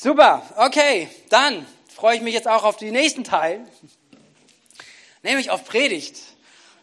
[0.00, 3.66] Super, okay, dann freue ich mich jetzt auch auf den nächsten Teil,
[5.24, 6.20] nämlich auf Predigt,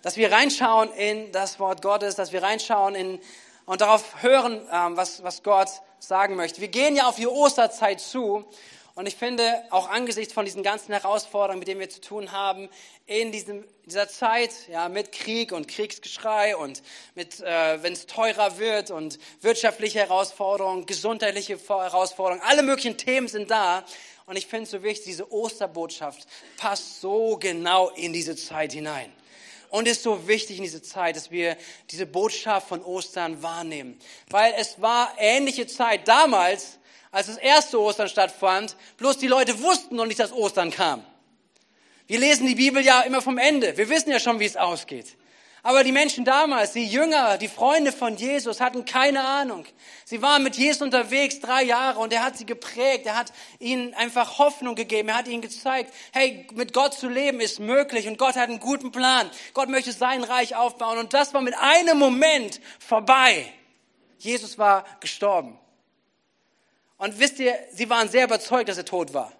[0.01, 3.21] dass wir reinschauen in das Wort Gottes, dass wir reinschauen in
[3.65, 6.59] und darauf hören, ähm, was, was Gott sagen möchte.
[6.59, 8.43] Wir gehen ja auf die Osterzeit zu
[8.97, 12.69] und ich finde, auch angesichts von diesen ganzen Herausforderungen, mit denen wir zu tun haben,
[13.05, 16.81] in diesem, dieser Zeit, ja, mit Krieg und Kriegsgeschrei und
[17.13, 23.51] mit, äh, wenn es teurer wird und wirtschaftliche Herausforderungen, gesundheitliche Herausforderungen, alle möglichen Themen sind
[23.51, 23.83] da.
[24.27, 26.25] Und ich finde es so wichtig, diese Osterbotschaft
[26.55, 29.11] passt so genau in diese Zeit hinein.
[29.71, 31.57] Und ist so wichtig in diese Zeit, dass wir
[31.91, 33.99] diese Botschaft von Ostern wahrnehmen.
[34.29, 36.79] Weil es war ähnliche Zeit damals,
[37.15, 41.01] als das erste Ostern stattfand, bloß die Leute wussten noch nicht, dass Ostern kam.
[42.07, 43.77] Wir lesen die Bibel ja immer vom Ende.
[43.77, 45.15] Wir wissen ja schon, wie es ausgeht.
[45.63, 49.65] Aber die Menschen damals, die Jünger, die Freunde von Jesus, hatten keine Ahnung.
[50.03, 53.05] Sie waren mit Jesus unterwegs drei Jahre und er hat sie geprägt.
[53.05, 55.07] Er hat ihnen einfach Hoffnung gegeben.
[55.07, 58.59] Er hat ihnen gezeigt, hey, mit Gott zu leben ist möglich und Gott hat einen
[58.59, 59.31] guten Plan.
[59.53, 63.45] Gott möchte sein Reich aufbauen und das war mit einem Moment vorbei.
[64.19, 65.57] Jesus war gestorben.
[66.97, 69.31] Und wisst ihr, sie waren sehr überzeugt, dass er tot war.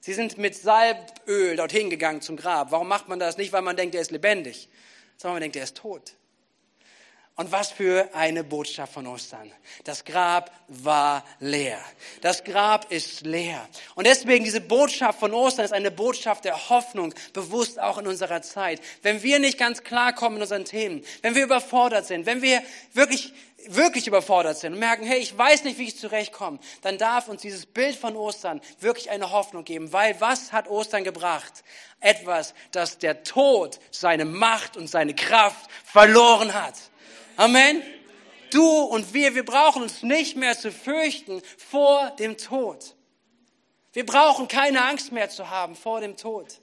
[0.00, 2.72] Sie sind mit Salböl dorthin gegangen zum Grab.
[2.72, 3.36] Warum macht man das?
[3.36, 4.68] Nicht, weil man denkt, er ist lebendig,
[5.16, 6.14] sondern man denkt, er ist tot.
[7.40, 9.50] Und was für eine Botschaft von Ostern.
[9.84, 11.78] Das Grab war leer.
[12.20, 13.66] Das Grab ist leer.
[13.94, 18.42] Und deswegen diese Botschaft von Ostern ist eine Botschaft der Hoffnung, bewusst auch in unserer
[18.42, 18.82] Zeit.
[19.00, 22.62] Wenn wir nicht ganz klar kommen in unseren Themen, wenn wir überfordert sind, wenn wir
[22.92, 23.32] wirklich
[23.68, 27.42] wirklich überfordert sind und merken, hey, ich weiß nicht, wie ich zurechtkomme, dann darf uns
[27.42, 31.62] dieses Bild von Ostern wirklich eine Hoffnung geben, weil was hat Ostern gebracht?
[32.00, 36.89] Etwas, das der Tod seine Macht und seine Kraft verloren hat.
[37.36, 37.82] Amen.
[38.50, 42.96] Du und wir, wir brauchen uns nicht mehr zu fürchten vor dem Tod.
[43.92, 46.60] Wir brauchen keine Angst mehr zu haben vor dem Tod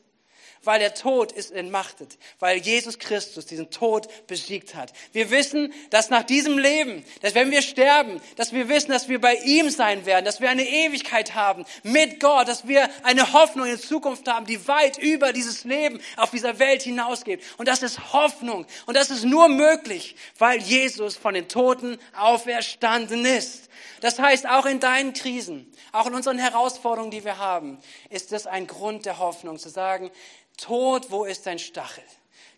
[0.67, 4.91] weil der Tod ist entmachtet, weil Jesus Christus diesen Tod besiegt hat.
[5.13, 9.21] Wir wissen, dass nach diesem Leben, dass wenn wir sterben, dass wir wissen, dass wir
[9.21, 13.65] bei ihm sein werden, dass wir eine Ewigkeit haben mit Gott, dass wir eine Hoffnung
[13.65, 17.41] in Zukunft haben, die weit über dieses Leben auf dieser Welt hinausgeht.
[17.57, 18.65] Und das ist Hoffnung.
[18.85, 23.69] Und das ist nur möglich, weil Jesus von den Toten auferstanden ist.
[24.01, 28.47] Das heißt, auch in deinen Krisen, auch in unseren Herausforderungen, die wir haben, ist das
[28.47, 30.11] ein Grund der Hoffnung, zu sagen,
[30.57, 32.03] Tod, wo ist dein Stachel?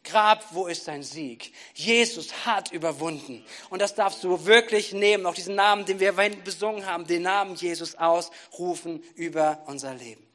[0.03, 1.53] Grab, wo ist dein Sieg?
[1.73, 3.45] Jesus hat überwunden.
[3.69, 7.55] Und das darfst du wirklich nehmen, auch diesen Namen, den wir besungen haben, den Namen
[7.55, 10.28] Jesus ausrufen über unser Leben.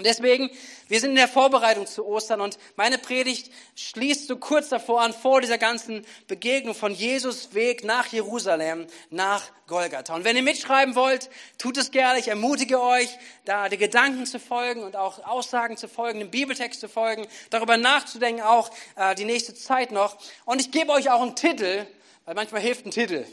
[0.00, 0.48] Und deswegen,
[0.88, 5.12] wir sind in der Vorbereitung zu Ostern und meine Predigt schließt so kurz davor an,
[5.12, 10.14] vor dieser ganzen Begegnung von Jesus Weg nach Jerusalem, nach Golgatha.
[10.14, 11.28] Und wenn ihr mitschreiben wollt,
[11.58, 12.18] tut es gerne.
[12.18, 13.10] Ich ermutige euch,
[13.44, 17.76] da die Gedanken zu folgen und auch Aussagen zu folgen, dem Bibeltext zu folgen, darüber
[17.76, 20.16] nachzudenken, auch äh, die nächste Zeit noch.
[20.46, 21.86] Und ich gebe euch auch einen Titel,
[22.24, 23.26] weil manchmal hilft ein Titel.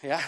[0.00, 0.20] Ja,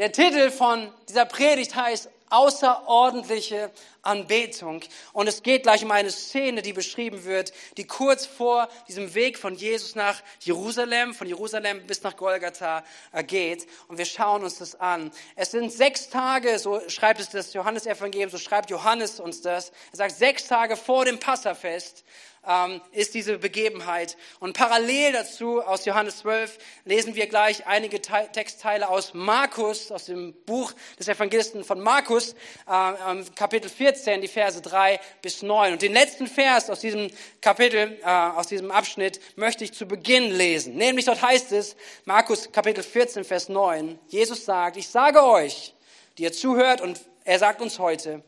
[0.00, 4.80] der Titel von dieser Predigt heißt außerordentliche Anbetung.
[5.12, 9.36] Und es geht gleich um eine Szene, die beschrieben wird, die kurz vor diesem Weg
[9.36, 13.66] von Jesus nach Jerusalem, von Jerusalem bis nach Golgatha äh, geht.
[13.88, 15.12] Und wir schauen uns das an.
[15.36, 19.70] Es sind sechs Tage, so schreibt es das Johannesevangelium, so schreibt Johannes uns das.
[19.92, 22.04] Er sagt, sechs Tage vor dem Passafest
[22.46, 24.16] ähm, ist diese Begebenheit.
[24.38, 30.06] Und parallel dazu aus Johannes 12 lesen wir gleich einige Te Textteile aus Markus, aus
[30.06, 32.34] dem Buch des Evangelisten von Markus,
[32.66, 35.72] äh, Kapitel 14, die Verse 3 bis 9.
[35.72, 40.32] Und den letzten Vers aus diesem Kapitel, äh, aus diesem Abschnitt möchte ich zu Beginn
[40.32, 40.76] lesen.
[40.76, 45.74] Nämlich dort heißt es, Markus Kapitel 14, Vers 9, Jesus sagt, ich sage euch,
[46.16, 48.22] die ihr zuhört, und er sagt uns heute,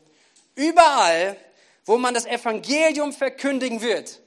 [0.55, 1.35] überall,
[1.85, 4.21] wo man das Evangelium verkündigen wird.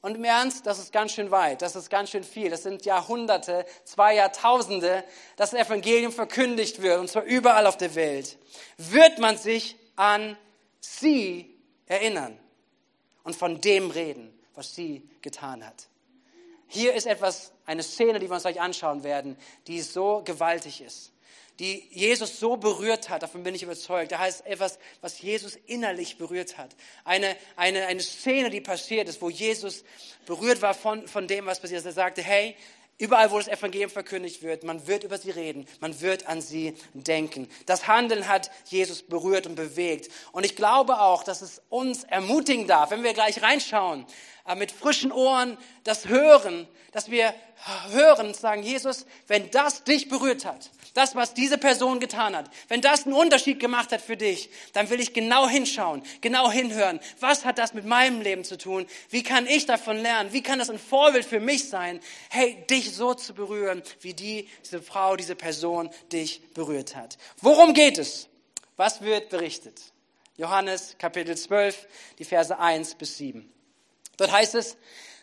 [0.00, 2.50] Und im Ernst, das ist ganz schön weit, das ist ganz schön viel.
[2.50, 5.04] Das sind Jahrhunderte, zwei Jahrtausende,
[5.36, 8.38] dass das Evangelium verkündigt wird, und zwar überall auf der Welt.
[8.76, 10.36] Wird man sich an
[10.80, 11.52] sie
[11.86, 12.38] erinnern
[13.24, 15.88] und von dem reden, was sie getan hat.
[16.68, 19.36] Hier ist etwas, eine Szene, die wir uns gleich anschauen werden,
[19.66, 21.12] die so gewaltig ist
[21.58, 24.12] die Jesus so berührt hat, davon bin ich überzeugt.
[24.12, 26.76] Da heißt etwas, was Jesus innerlich berührt hat.
[27.04, 29.84] Eine, eine, eine Szene, die passiert ist, wo Jesus
[30.26, 31.86] berührt war von, von dem, was passiert ist.
[31.86, 32.54] Er sagte, hey,
[33.00, 36.74] Überall, wo das Evangelium verkündigt wird, man wird über sie reden, man wird an sie
[36.94, 37.48] denken.
[37.64, 40.10] Das Handeln hat Jesus berührt und bewegt.
[40.32, 44.04] Und ich glaube auch, dass es uns ermutigen darf, wenn wir gleich reinschauen,
[44.54, 47.34] mit frischen Ohren das hören, dass wir
[47.90, 52.50] hören und sagen, Jesus, wenn das dich berührt hat, das, was diese Person getan hat,
[52.68, 57.00] wenn das einen Unterschied gemacht hat für dich, dann will ich genau hinschauen, genau hinhören.
[57.20, 58.86] Was hat das mit meinem Leben zu tun?
[59.10, 60.32] Wie kann ich davon lernen?
[60.32, 62.00] Wie kann das ein Vorbild für mich sein?
[62.30, 67.18] Hey, dich so zu berühren, wie die, diese Frau, diese Person dich berührt hat.
[67.40, 68.28] Worum geht es?
[68.76, 69.80] Was wird berichtet?
[70.36, 71.86] Johannes Kapitel 12,
[72.18, 73.52] die Verse 1 bis 7.
[74.18, 74.76] Dort heißt es,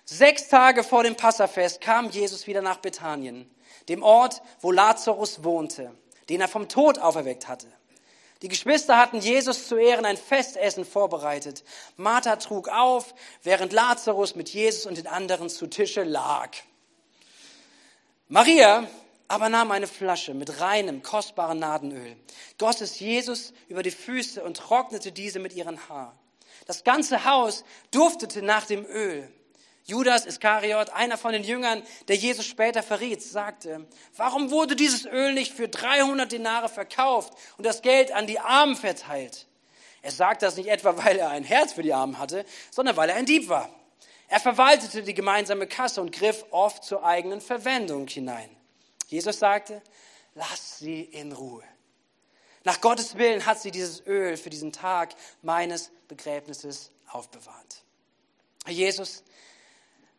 [0.05, 3.47] sechs Tage vor dem Passafest kam Jesus wieder nach Bethanien,
[3.87, 5.91] dem Ort, wo Lazarus wohnte,
[6.29, 7.67] den er vom Tod auferweckt hatte.
[8.41, 11.63] Die Geschwister hatten Jesus zu Ehren ein Festessen vorbereitet.
[11.95, 13.13] Martha trug auf,
[13.43, 16.49] während Lazarus mit Jesus und den anderen zu Tische lag.
[18.27, 18.87] Maria
[19.27, 22.15] aber nahm eine Flasche mit reinem, kostbaren Nadenöl,
[22.59, 26.17] goss es Jesus über die Füße und trocknete diese mit ihren Haaren.
[26.65, 29.31] Das ganze Haus duftete nach dem Öl.
[29.83, 33.85] Judas Iskariot, einer von den Jüngern, der Jesus später verriet, sagte,
[34.17, 38.75] warum wurde dieses Öl nicht für 300 Denare verkauft und das Geld an die Armen
[38.75, 39.45] verteilt?
[40.01, 43.09] Er sagt das nicht etwa, weil er ein Herz für die Armen hatte, sondern weil
[43.09, 43.69] er ein Dieb war.
[44.27, 48.49] Er verwaltete die gemeinsame Kasse und griff oft zur eigenen Verwendung hinein.
[49.07, 49.83] Jesus sagte,
[50.33, 51.63] lass sie in Ruhe.
[52.65, 57.83] Nach Gottes Willen hat sie dieses Öl für diesen Tag meines Begräbnisses aufbewahrt.
[58.65, 59.23] Herr Jesus,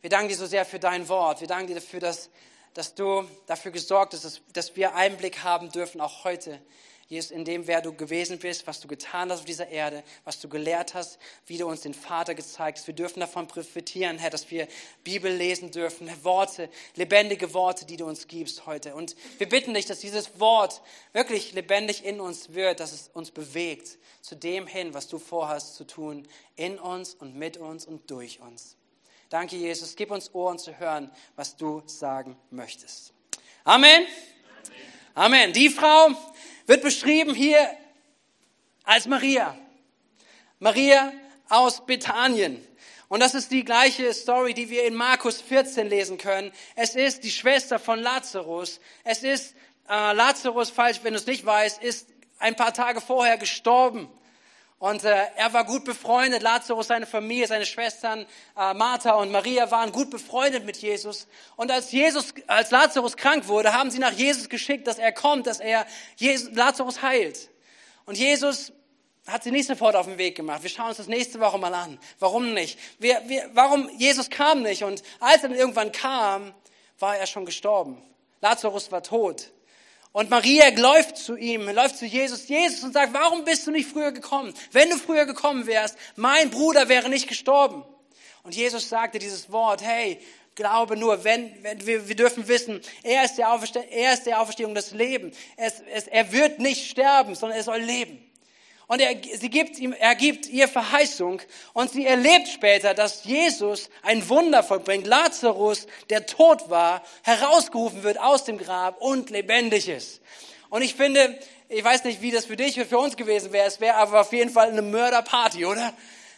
[0.01, 1.41] wir danken dir so sehr für dein Wort.
[1.41, 2.31] Wir danken dir dafür, dass,
[2.73, 6.63] dass du dafür gesorgt hast, dass, dass wir Einblick haben dürfen, auch heute
[7.09, 10.41] Jesus, in dem, wer du gewesen bist, was du getan hast auf dieser Erde, was
[10.41, 12.87] du gelehrt hast, wie du uns den Vater gezeigt hast.
[12.89, 14.67] Wir dürfen davon profitieren, Herr, dass wir
[15.05, 18.97] Bibel lesen dürfen, Worte, lebendige Worte, die du uns gibst heute.
[18.97, 20.83] Und wir bitten dich, dass dieses Wort
[21.13, 25.77] wirklich lebendig in uns wird, dass es uns bewegt zu dem hin, was du vorhast
[25.77, 26.27] zu tun,
[26.57, 28.77] in uns und mit uns und durch uns.
[29.29, 29.95] Danke, Jesus.
[29.95, 33.13] Gib uns Ohren zu hören, was du sagen möchtest.
[33.63, 34.07] Amen.
[35.15, 35.47] Amen.
[35.47, 35.53] Amen.
[35.53, 36.11] Die Frau,
[36.67, 37.71] wird beschrieben hier
[38.85, 39.57] als Maria.
[40.59, 41.13] Maria
[41.49, 42.67] aus Bethanien.
[43.09, 46.53] Und das ist die gleiche Story, die wir in Markus 14 lesen können.
[46.75, 48.81] Es ist die Schwester von Lazarus.
[49.05, 49.55] Es ist
[49.89, 52.09] äh, Lazarus, falls wenn du es nicht weißt, ist
[52.39, 54.09] ein paar Tage vorher gestorben.
[54.79, 58.27] Und äh, er war gut befreundet, Lazarus, seine Familie, seine Schwestern,
[58.57, 61.27] äh, Martha und Maria waren gut befreundet mit Jesus.
[61.57, 65.47] Und als Jesus, als Lazarus krank wurde, haben sie nach Jesus geschickt, dass er kommt,
[65.47, 65.87] dass er
[66.17, 67.49] Jesus, Lazarus heilt.
[68.05, 68.73] Und Jesus
[69.27, 70.63] hat sie nicht sofort auf den Weg gemacht.
[70.63, 71.99] Wir schauen uns das nächste Woche mal an.
[72.19, 72.79] Warum nicht?
[72.99, 74.85] Wir, wir, warum Jesus kam nicht?
[74.85, 76.55] Und als er dann irgendwann kam,
[76.99, 78.01] war er schon gestorben.
[78.43, 79.51] Lazarus war tot.
[80.17, 83.87] Und Maria läuft zu ihm, läuft zu Jesus, Jesus und sagt, warum bist du nicht
[83.87, 84.55] früher gekommen?
[84.73, 87.85] Wenn du früher gekommen wärst, mein Bruder wäre nicht gestorben.
[88.43, 90.19] Und Jesus sagte dieses Wort, hey,
[90.55, 94.41] glaube nur, wenn, wenn wir, wir dürfen wissen, er ist der Auferstehung, er ist der
[94.41, 95.37] Auferstehung des Lebens.
[95.59, 98.19] Es, er wird nicht sterben, sondern er soll leben.
[98.89, 101.43] Und er, sie gibt ihm, er gibt ihr Verheißung
[101.73, 105.07] und sie erlebt später, dass Jesus ein Wunder vollbringt.
[105.07, 110.21] Lazarus, der tot war, herausgerufen wird aus dem Grab und lebendig ist.
[110.71, 111.37] Und ich finde,
[111.69, 114.21] ich weiß nicht, wie das für dich oder für uns gewesen wäre, es wäre aber
[114.21, 115.93] auf jeden Fall eine Mörderparty, oder?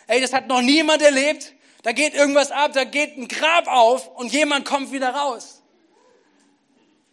[0.06, 1.52] Ey, das hat noch niemand erlebt.
[1.82, 5.57] Da geht irgendwas ab, da geht ein Grab auf und jemand kommt wieder raus.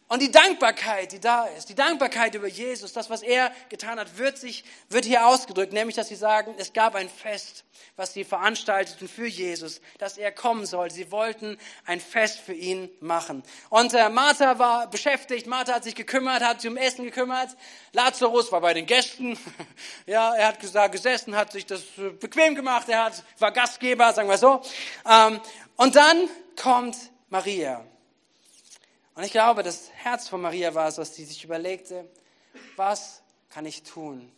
[0.07, 4.19] Und die Dankbarkeit, die da ist, die Dankbarkeit über Jesus, das, was er getan hat,
[4.19, 7.63] wird sich, wird hier ausgedrückt, nämlich, dass sie sagen, es gab ein Fest,
[7.95, 10.93] was sie veranstalteten für Jesus, dass er kommen sollte.
[10.93, 13.41] Sie wollten ein Fest für ihn machen.
[13.69, 17.57] Und äh, Martha war beschäftigt, Martha hat sich gekümmert, hat sich um Essen gekümmert.
[17.91, 19.39] Lazarus war bei den Gästen.
[20.05, 24.13] ja, er hat gesagt, gesessen, hat sich das äh, bequem gemacht, er hat, war Gastgeber,
[24.13, 24.61] sagen wir so.
[25.09, 25.41] Ähm,
[25.77, 26.95] und dann kommt
[27.29, 27.83] Maria.
[29.15, 32.07] Und ich glaube, das Herz von Maria war es, dass sie sich überlegte,
[32.75, 34.29] was kann ich tun?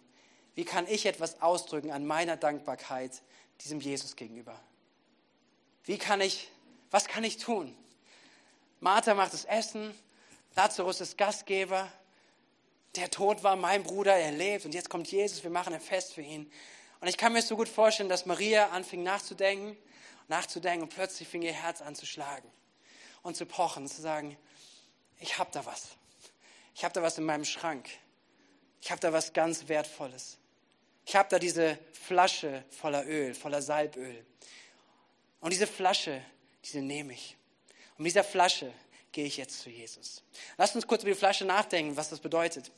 [0.54, 3.24] Wie kann ich etwas ausdrücken an meiner Dankbarkeit
[3.62, 4.60] diesem Jesus gegenüber?
[5.84, 6.52] Wie kann ich,
[6.92, 7.76] was kann ich tun?
[8.80, 9.96] Martha macht das Essen,
[10.56, 11.92] Lazarus ist Gastgeber,
[12.96, 16.14] der tot war, mein Bruder, er lebt und jetzt kommt Jesus, wir machen ein Fest
[16.14, 16.52] für ihn.
[17.00, 19.76] Und ich kann mir so gut vorstellen, dass Maria anfing nachzudenken,
[20.28, 22.52] nachzudenken und plötzlich fing ihr Herz an zu schlagen
[23.28, 24.38] und zu pochen zu sagen,
[25.20, 25.90] ich habe da was.
[26.74, 27.90] Ich habe da was in meinem Schrank.
[28.82, 30.38] Ich habe da was ganz Wertvolles.
[31.06, 34.26] Ich habe da diese Flasche voller Öl, voller Salböl.
[35.42, 36.22] Und diese Flasche,
[36.64, 37.36] diese nehme ich.
[37.98, 38.72] Und mit dieser Flasche
[39.12, 40.24] gehe ich jetzt zu Jesus.
[40.58, 42.72] Lasst uns kurz über die Flasche nachdenken, was das bedeutet.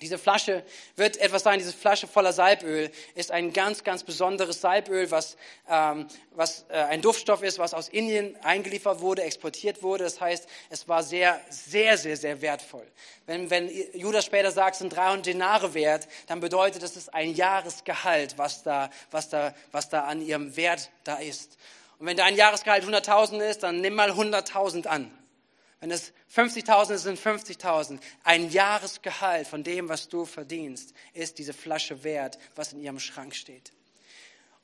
[0.00, 0.64] Diese Flasche
[0.96, 5.36] wird etwas sein, diese Flasche voller Salböl ist ein ganz, ganz besonderes Salböl, was,
[5.68, 10.04] ähm, was äh, ein Duftstoff ist, was aus Indien eingeliefert wurde, exportiert wurde.
[10.04, 12.86] Das heißt, es war sehr, sehr, sehr, sehr wertvoll.
[13.26, 17.14] Wenn, wenn Judas später sagt, es sind 300 Denare wert, dann bedeutet das, es ist
[17.14, 21.58] ein Jahresgehalt, was da, was, da, was da an ihrem Wert da ist.
[21.98, 25.10] Und wenn dein Jahresgehalt 100.000 ist, dann nimm mal 100.000 an.
[25.80, 28.00] Wenn es 50.000 ist, sind 50.000.
[28.24, 33.34] Ein Jahresgehalt von dem, was du verdienst, ist diese Flasche wert, was in ihrem Schrank
[33.34, 33.72] steht.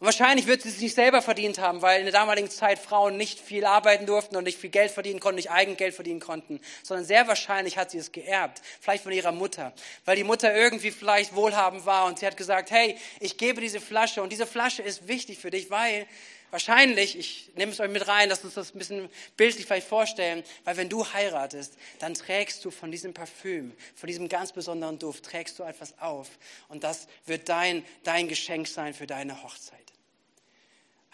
[0.01, 3.17] Und wahrscheinlich wird sie es nicht selber verdient haben, weil in der damaligen Zeit Frauen
[3.17, 7.07] nicht viel arbeiten durften und nicht viel Geld verdienen konnten, nicht Eigengeld verdienen konnten, sondern
[7.07, 9.73] sehr wahrscheinlich hat sie es geerbt, vielleicht von ihrer Mutter,
[10.05, 13.81] weil die Mutter irgendwie vielleicht wohlhabend war und sie hat gesagt, hey, ich gebe diese
[13.81, 16.07] Flasche und diese Flasche ist wichtig für dich, weil
[16.55, 20.45] Wahrscheinlich, ich nehme es euch mit rein, dass uns das ein bisschen bildlich vielleicht vorstellen,
[20.63, 25.25] weil wenn du heiratest, dann trägst du von diesem Parfüm, von diesem ganz besonderen Duft,
[25.25, 26.29] trägst du etwas auf
[26.69, 29.94] und das wird dein, dein Geschenk sein für deine Hochzeit.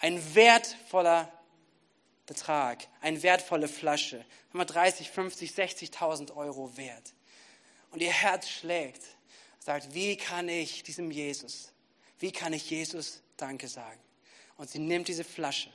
[0.01, 1.31] Ein wertvoller
[2.25, 7.13] Betrag, eine wertvolle Flasche, 30, 50, 60.000 Euro wert.
[7.91, 9.01] Und ihr Herz schlägt,
[9.59, 11.71] sagt, wie kann ich diesem Jesus,
[12.19, 13.99] wie kann ich Jesus Danke sagen?
[14.61, 15.69] und sie nimmt diese Flasche.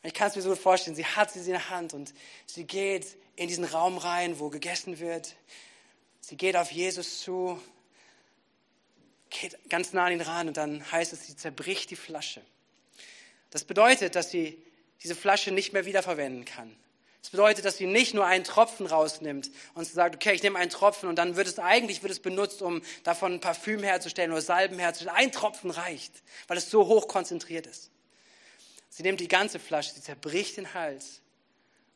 [0.00, 2.14] Und ich kann es mir so gut vorstellen, sie hat sie in der Hand und
[2.46, 5.34] sie geht in diesen Raum rein, wo gegessen wird.
[6.20, 7.60] Sie geht auf Jesus zu,
[9.30, 12.40] geht ganz nah an ihn ran und dann heißt es, sie zerbricht die Flasche.
[13.54, 14.60] Das bedeutet, dass sie
[15.04, 16.74] diese Flasche nicht mehr wiederverwenden kann.
[17.20, 20.72] Das bedeutet, dass sie nicht nur einen Tropfen rausnimmt und sagt, okay, ich nehme einen
[20.72, 24.80] Tropfen und dann wird es eigentlich wird es benutzt, um davon Parfüm herzustellen oder Salben
[24.80, 25.16] herzustellen.
[25.16, 26.12] Ein Tropfen reicht,
[26.48, 27.92] weil es so hoch konzentriert ist.
[28.90, 31.20] Sie nimmt die ganze Flasche, sie zerbricht den Hals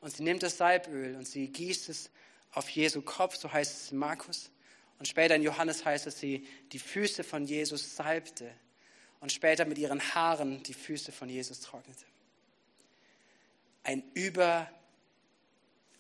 [0.00, 2.11] und sie nimmt das Salböl und sie gießt es
[2.53, 4.53] auf Jesu Kopf, so heißt es in Markus.
[5.00, 8.49] Und später in Johannes heißt es, sie die Füße von Jesus salbte
[9.21, 12.05] und später mit ihren Haaren die Füße von Jesus trocknete.
[13.85, 14.71] Ein über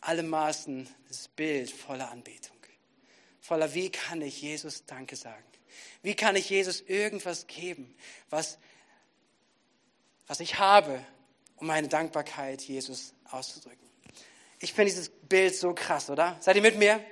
[0.00, 0.88] alle Maßen
[1.36, 2.56] Bild voller Anbetung.
[3.40, 5.44] Voller, wie kann ich Jesus Danke sagen?
[6.02, 7.94] Wie kann ich Jesus irgendwas geben,
[8.30, 8.58] was
[10.28, 11.04] was ich habe,
[11.56, 13.88] um meine Dankbarkeit Jesus auszudrücken.
[14.60, 16.36] Ich finde dieses Bild so krass, oder?
[16.40, 17.04] Seid ihr mit mir?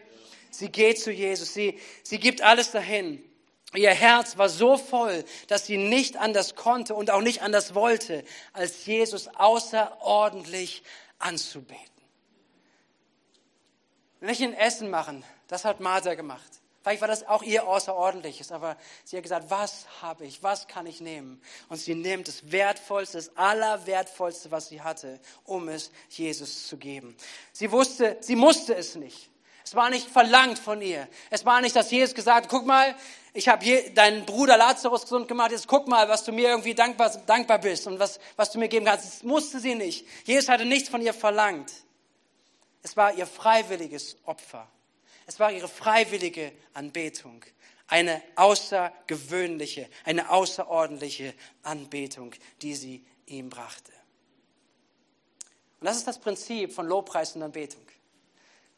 [0.51, 3.23] Sie geht zu Jesus, sie, sie gibt alles dahin.
[3.77, 8.25] Ihr Herz war so voll, dass sie nicht anders konnte und auch nicht anders wollte,
[8.53, 10.83] als Jesus außerordentlich
[11.19, 11.85] anzubeten.
[14.21, 16.61] Nicht ein Essen machen, das hat Martha gemacht.
[16.87, 20.87] Vielleicht war das auch ihr Außerordentliches, aber sie hat gesagt, was habe ich, was kann
[20.87, 21.43] ich nehmen?
[21.69, 27.17] Und sie nimmt das Wertvollste, das Allerwertvollste, was sie hatte, um es Jesus zu geben.
[27.53, 29.31] Sie wusste, sie musste es nicht.
[29.67, 31.09] Es war nicht verlangt von ihr.
[31.29, 32.95] Es war nicht, dass Jesus gesagt hat, guck mal,
[33.35, 37.11] ich habe deinen Bruder Lazarus gesund gemacht, jetzt guck mal, was du mir irgendwie dankbar,
[37.27, 39.05] dankbar bist und was, was du mir geben kannst.
[39.05, 40.07] Das musste sie nicht.
[40.25, 41.73] Jesus hatte nichts von ihr verlangt.
[42.85, 44.69] Es war ihr freiwilliges Opfer.
[45.27, 47.45] Es war ihre freiwillige Anbetung.
[47.89, 53.93] Eine außergewöhnliche, eine außerordentliche Anbetung, die sie ihm brachte.
[55.81, 57.86] Und das ist das Prinzip von Lobpreis und Anbetung.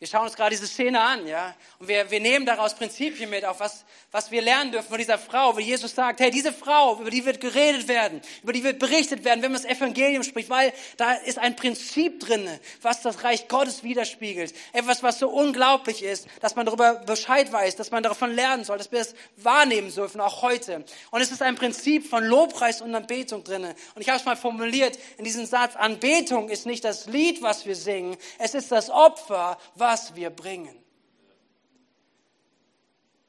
[0.00, 3.44] Wir schauen uns gerade diese Szene an, ja, und wir, wir nehmen daraus Prinzipien mit,
[3.44, 7.00] auf was, was wir lernen dürfen von dieser Frau, wo Jesus sagt, hey, diese Frau,
[7.00, 10.50] über die wird geredet werden, über die wird berichtet werden, wenn man das Evangelium spricht,
[10.50, 12.48] weil da ist ein Prinzip drin,
[12.80, 14.54] was das Reich Gottes widerspiegelt.
[14.72, 18.78] Etwas, was so unglaublich ist, dass man darüber Bescheid weiß, dass man davon lernen soll,
[18.78, 20.84] dass wir es wahrnehmen dürfen, auch heute.
[21.10, 23.64] Und es ist ein Prinzip von Lobpreis und Anbetung drin.
[23.64, 27.66] Und ich habe es mal formuliert in diesem Satz, Anbetung ist nicht das Lied, was
[27.66, 30.76] wir singen, es ist das Opfer, was was wir bringen.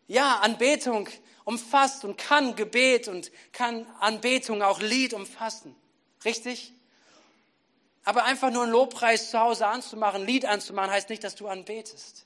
[0.08, 1.08] Ja, Anbetung
[1.46, 5.74] umfasst und kann Gebet und kann Anbetung auch Lied umfassen.
[6.25, 6.74] Richtig?
[8.04, 12.25] Aber einfach nur einen Lobpreis zu Hause anzumachen, Lied anzumachen, heißt nicht, dass du anbetest.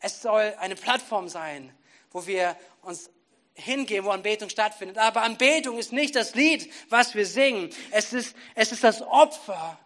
[0.00, 1.74] Es soll eine Plattform sein,
[2.10, 3.10] wo wir uns
[3.52, 4.96] hingehen, wo Anbetung stattfindet.
[4.96, 7.68] Aber Anbetung ist nicht das Lied, was wir singen.
[7.90, 9.78] Es ist, es ist das Opfer,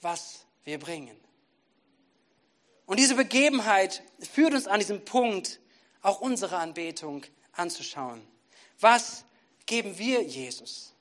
[0.00, 1.21] was wir bringen.
[2.86, 5.60] Und diese Begebenheit führt uns an diesem Punkt,
[6.02, 8.26] auch unsere Anbetung anzuschauen.
[8.80, 9.24] Was
[9.66, 10.92] geben wir Jesus?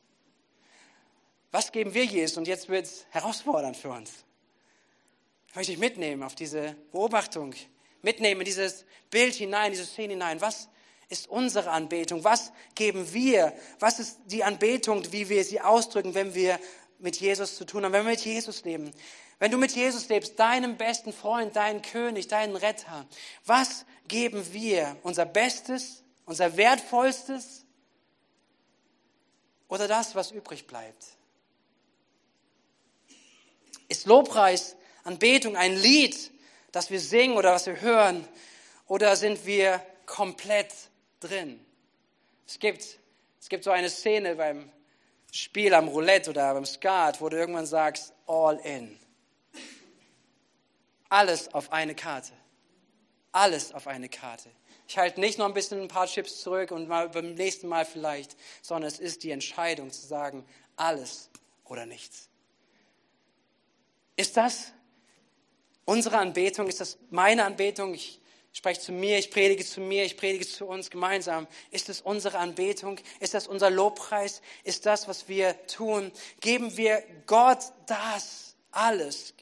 [1.51, 2.37] Was geben wir Jesus?
[2.37, 4.11] Und jetzt wird es herausfordernd für uns.
[5.49, 7.53] Ich möchte dich mitnehmen auf diese Beobachtung,
[8.01, 10.39] mitnehmen in dieses Bild hinein, diese Szene hinein.
[10.39, 10.69] Was
[11.09, 12.23] ist unsere Anbetung?
[12.23, 13.53] Was geben wir?
[13.79, 16.57] Was ist die Anbetung, wie wir sie ausdrücken, wenn wir
[16.99, 18.91] mit Jesus zu tun haben, wenn wir mit Jesus leben?
[19.41, 23.07] Wenn du mit Jesus lebst, deinem besten Freund, deinen König, deinen Retter,
[23.43, 24.95] was geben wir?
[25.01, 27.65] Unser Bestes, unser Wertvollstes
[29.67, 31.17] oder das, was übrig bleibt?
[33.87, 36.29] Ist Lobpreis, Anbetung ein Lied,
[36.71, 38.27] das wir singen oder was wir hören?
[38.85, 40.71] Oder sind wir komplett
[41.19, 41.59] drin?
[42.45, 42.99] Es gibt,
[43.39, 44.71] es gibt so eine Szene beim
[45.31, 49.00] Spiel am Roulette oder beim Skat, wo du irgendwann sagst, all in.
[51.11, 52.31] Alles auf eine Karte.
[53.33, 54.49] Alles auf eine Karte.
[54.87, 57.83] Ich halte nicht noch ein bisschen ein paar Chips zurück und mal beim nächsten Mal
[57.83, 60.45] vielleicht, sondern es ist die Entscheidung zu sagen,
[60.77, 61.29] alles
[61.65, 62.29] oder nichts.
[64.15, 64.71] Ist das
[65.83, 66.67] unsere Anbetung?
[66.67, 67.93] Ist das meine Anbetung?
[67.93, 68.21] Ich
[68.53, 71.45] spreche zu mir, ich predige zu mir, ich predige zu uns gemeinsam.
[71.71, 73.01] Ist das unsere Anbetung?
[73.19, 74.41] Ist das unser Lobpreis?
[74.63, 76.13] Ist das, was wir tun?
[76.39, 79.33] Geben wir Gott das alles?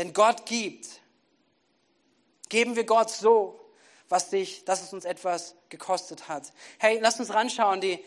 [0.00, 0.86] Denn Gott gibt.
[2.48, 3.60] Geben wir Gott so,
[4.08, 6.54] was dich, dass es uns etwas gekostet hat.
[6.78, 7.82] Hey, lass uns ranschauen.
[7.82, 8.02] Die,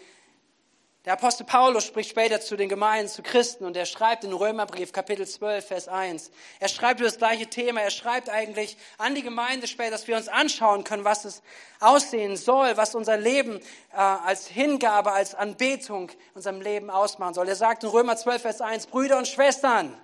[1.06, 4.92] der Apostel Paulus spricht später zu den Gemeinden, zu Christen und er schreibt in Römerbrief
[4.92, 6.32] Kapitel 12, Vers 1.
[6.60, 7.82] Er schreibt über das gleiche Thema.
[7.82, 11.44] Er schreibt eigentlich an die Gemeinde später, dass wir uns anschauen können, was es
[11.80, 13.60] aussehen soll, was unser Leben
[13.92, 17.48] äh, als Hingabe, als Anbetung unserem Leben ausmachen soll.
[17.48, 19.96] Er sagt in Römer 12, Vers 1, Brüder und Schwestern,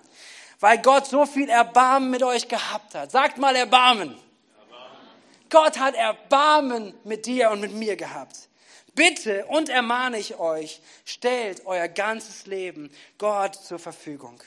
[0.60, 3.10] weil Gott so viel Erbarmen mit euch gehabt hat.
[3.10, 4.10] Sagt mal Erbarmen.
[4.10, 4.98] Erbarmen.
[5.48, 8.48] Gott hat Erbarmen mit dir und mit mir gehabt.
[8.94, 14.42] Bitte und ermahne ich euch, stellt euer ganzes Leben Gott zur Verfügung.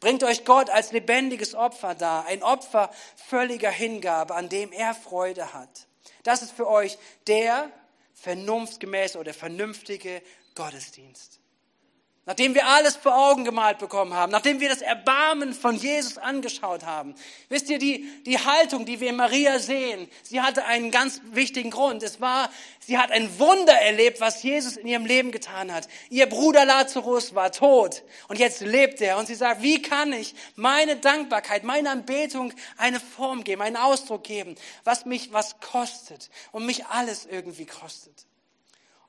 [0.00, 5.52] Bringt euch Gott als lebendiges Opfer dar, ein Opfer völliger Hingabe, an dem er Freude
[5.52, 5.86] hat.
[6.22, 7.70] Das ist für euch der
[8.14, 10.22] vernunftgemäße oder vernünftige
[10.54, 11.40] Gottesdienst.
[12.26, 16.86] Nachdem wir alles vor Augen gemalt bekommen haben, nachdem wir das Erbarmen von Jesus angeschaut
[16.86, 17.14] haben.
[17.50, 21.70] Wisst ihr, die, die Haltung, die wir in Maria sehen, sie hatte einen ganz wichtigen
[21.70, 22.02] Grund.
[22.02, 22.50] Es war,
[22.80, 25.86] sie hat ein Wunder erlebt, was Jesus in ihrem Leben getan hat.
[26.08, 29.18] Ihr Bruder Lazarus war tot und jetzt lebt er.
[29.18, 34.24] Und sie sagt, wie kann ich meine Dankbarkeit, meine Anbetung eine Form geben, einen Ausdruck
[34.24, 34.54] geben,
[34.84, 38.26] was mich was kostet und mich alles irgendwie kostet.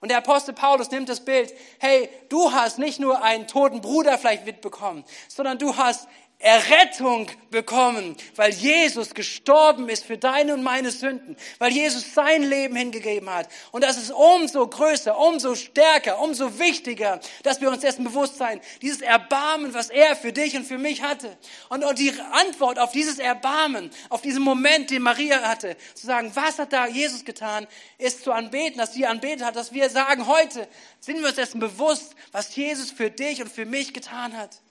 [0.05, 4.19] Und der Apostel Paulus nimmt das Bild, hey, du hast nicht nur einen toten Bruder
[4.19, 6.07] vielleicht mitbekommen, sondern du hast
[6.45, 12.75] Errettung bekommen, weil Jesus gestorben ist für deine und meine Sünden, weil Jesus sein Leben
[12.75, 13.49] hingegeben hat.
[13.71, 18.61] Und das ist umso größer, umso stärker, umso wichtiger, dass wir uns dessen bewusst sein,
[18.83, 21.35] dieses Erbarmen, was er für dich und für mich hatte.
[21.69, 26.59] Und, die Antwort auf dieses Erbarmen, auf diesen Moment, den Maria hatte, zu sagen, was
[26.59, 27.65] hat da Jesus getan,
[27.97, 30.67] ist zu anbeten, dass sie anbetet hat, dass wir sagen, heute
[30.99, 34.61] sind wir uns dessen bewusst, was Jesus für dich und für mich getan hat.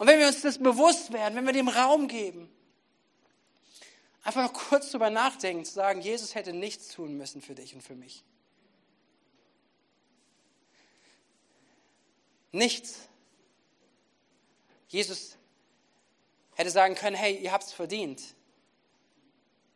[0.00, 2.50] Und wenn wir uns das bewusst werden, wenn wir dem Raum geben,
[4.22, 7.82] einfach noch kurz drüber nachdenken, zu sagen, Jesus hätte nichts tun müssen für dich und
[7.82, 8.24] für mich.
[12.50, 13.10] Nichts.
[14.88, 15.36] Jesus
[16.54, 18.22] hätte sagen können, hey, ihr habt es verdient.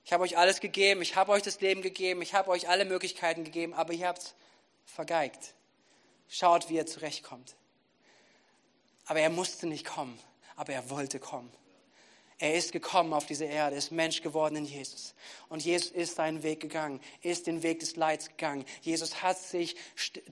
[0.07, 2.87] Ich habe euch alles gegeben, ich habe euch das Leben gegeben, ich habe euch alle
[2.87, 4.35] Möglichkeiten gegeben, aber ihr habt es
[4.87, 5.53] vergeigt.
[6.31, 7.57] Schaut, wie ihr zurechtkommt.
[9.07, 10.19] Aber er musste nicht kommen,
[10.57, 11.51] aber er wollte kommen.
[12.41, 15.15] Er ist gekommen auf diese Erde, ist Mensch geworden in Jesus.
[15.49, 18.65] Und Jesus ist seinen Weg gegangen, ist den Weg des Leids gegangen.
[18.83, 19.77] Jesus hat sich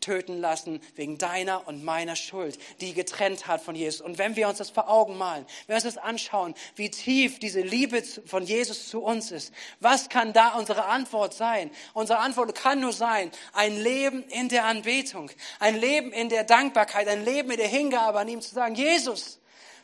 [0.01, 4.01] töten lassen wegen deiner und meiner Schuld, die getrennt hat von Jesus.
[4.01, 7.39] Und wenn wir uns das vor Augen malen, wenn wir uns das anschauen, wie tief
[7.39, 11.71] diese Liebe von Jesus zu uns ist, was kann da unsere Antwort sein?
[11.95, 17.07] Unsere Antwort kann nur sein, ein Leben in der Anbetung, ein Leben in der Dankbarkeit,
[17.07, 19.39] ein Leben in der Hingabe an ihm zu sagen, Jesus,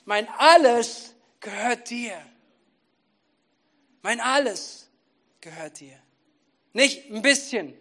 [0.04, 2.20] mein alles gehört dir.
[4.03, 4.88] Mein alles
[5.40, 5.98] gehört dir.
[6.72, 7.74] Nicht ein bisschen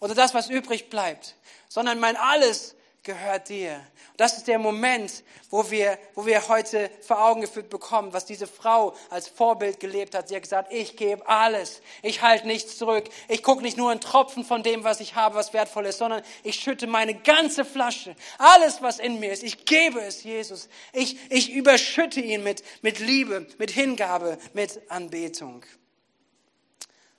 [0.00, 1.36] oder das, was übrig bleibt,
[1.68, 3.80] sondern mein alles gehört dir.
[4.16, 8.46] Das ist der Moment, wo wir, wo wir heute vor Augen geführt bekommen, was diese
[8.46, 10.28] Frau als Vorbild gelebt hat.
[10.28, 11.82] Sie hat gesagt, ich gebe alles.
[12.02, 13.04] Ich halte nichts zurück.
[13.28, 16.22] Ich gucke nicht nur einen Tropfen von dem, was ich habe, was wertvoll ist, sondern
[16.42, 18.16] ich schütte meine ganze Flasche.
[18.38, 19.42] Alles, was in mir ist.
[19.42, 20.68] Ich gebe es Jesus.
[20.92, 25.64] Ich, ich überschütte ihn mit, mit Liebe, mit Hingabe, mit Anbetung.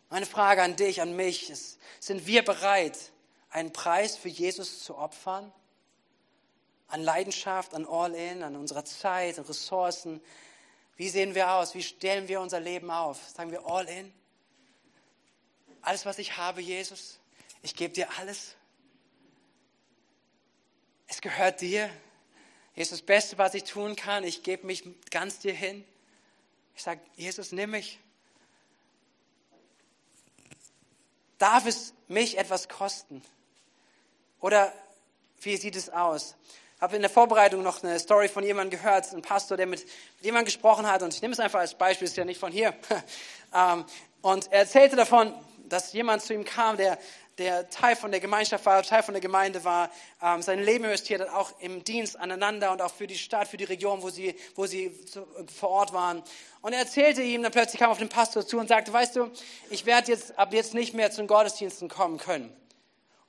[0.09, 2.97] Meine Frage an dich, an mich ist, sind wir bereit,
[3.49, 5.51] einen Preis für Jesus zu opfern?
[6.87, 10.21] An Leidenschaft, an All-In, an unserer Zeit, an Ressourcen.
[10.95, 11.75] Wie sehen wir aus?
[11.75, 13.27] Wie stellen wir unser Leben auf?
[13.29, 14.13] Sagen wir All-In?
[15.81, 17.19] Alles, was ich habe, Jesus,
[17.61, 18.55] ich gebe dir alles.
[21.07, 21.89] Es gehört dir.
[22.75, 25.85] Jesus, das Beste, was ich tun kann, ich gebe mich ganz dir hin.
[26.75, 27.99] Ich sage, Jesus, nimm mich.
[31.37, 33.21] Darf es mich etwas kosten?
[34.41, 34.73] Oder
[35.41, 36.35] wie sieht es aus?
[36.85, 40.23] Habe in der Vorbereitung noch eine Story von jemandem gehört, ein Pastor, der mit, mit
[40.23, 41.01] jemandem gesprochen hat.
[41.01, 42.75] Und ich nehme es einfach als Beispiel, ist ja nicht von hier.
[43.55, 43.85] Ähm,
[44.21, 45.33] und er erzählte davon,
[45.69, 46.97] dass jemand zu ihm kam, der,
[47.37, 49.89] der Teil von der Gemeinschaft war, Teil von der Gemeinde war,
[50.21, 53.55] ähm, sein Leben investiert hat, auch im Dienst aneinander und auch für die Stadt, für
[53.55, 54.91] die Region, wo sie, wo sie
[55.55, 56.21] vor Ort waren.
[56.61, 59.31] Und er erzählte ihm, dann plötzlich kam auf den Pastor zu und sagte, weißt du,
[59.69, 62.53] ich werde jetzt ab jetzt nicht mehr zu den Gottesdiensten kommen können.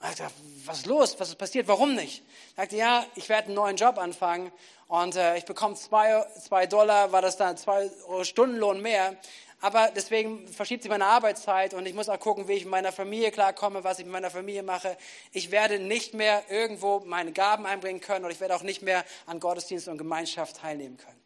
[0.06, 1.18] Und er sagte, was ist los?
[1.18, 1.66] Was ist passiert?
[1.66, 2.22] Warum nicht?
[2.54, 4.52] Er sagte, ja, ich werde einen neuen Job anfangen
[4.86, 7.90] und äh, ich bekomme zwei, zwei Dollar, war das dann zwei
[8.22, 9.16] Stundenlohn mehr.
[9.60, 12.92] Aber deswegen verschiebt sich meine Arbeitszeit und ich muss auch gucken, wie ich mit meiner
[12.92, 14.96] Familie klarkomme, was ich mit meiner Familie mache.
[15.32, 19.04] Ich werde nicht mehr irgendwo meine Gaben einbringen können oder ich werde auch nicht mehr
[19.24, 21.20] an Gottesdienst und Gemeinschaft teilnehmen können.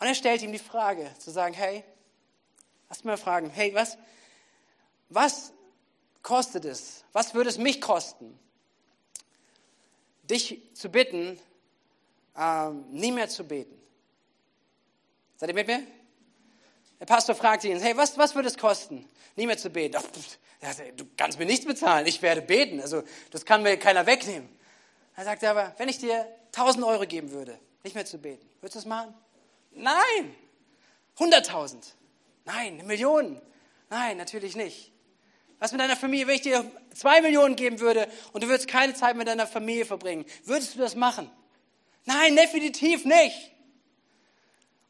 [0.00, 1.82] Und er stellt ihm die Frage, zu sagen, hey,
[2.90, 3.96] lass mich mal fragen, hey, was,
[5.08, 5.52] was
[6.28, 7.04] kostet es?
[7.14, 8.38] Was würde es mich kosten,
[10.24, 11.40] dich zu bitten,
[12.36, 13.74] ähm, nie mehr zu beten?
[15.38, 15.80] Seid ihr mit mir?
[17.00, 19.96] Der Pastor fragte ihn, hey, was, was würde es kosten, nie mehr zu beten?
[19.96, 20.02] Ach,
[20.96, 22.82] du kannst mir nichts bezahlen, ich werde beten.
[22.82, 24.50] Also das kann mir keiner wegnehmen.
[25.16, 28.74] Er sagte aber, wenn ich dir 1000 Euro geben würde, nicht mehr zu beten, würdest
[28.74, 29.14] du das machen?
[29.70, 30.34] Nein.
[31.16, 31.76] 100.000?
[32.44, 32.74] Nein.
[32.74, 33.40] Eine Million?
[33.88, 34.92] Nein, natürlich nicht.
[35.58, 38.94] Was mit deiner Familie, wenn ich dir zwei Millionen geben würde und du würdest keine
[38.94, 41.30] Zeit mit deiner Familie verbringen, würdest du das machen?
[42.04, 43.52] Nein, definitiv nicht.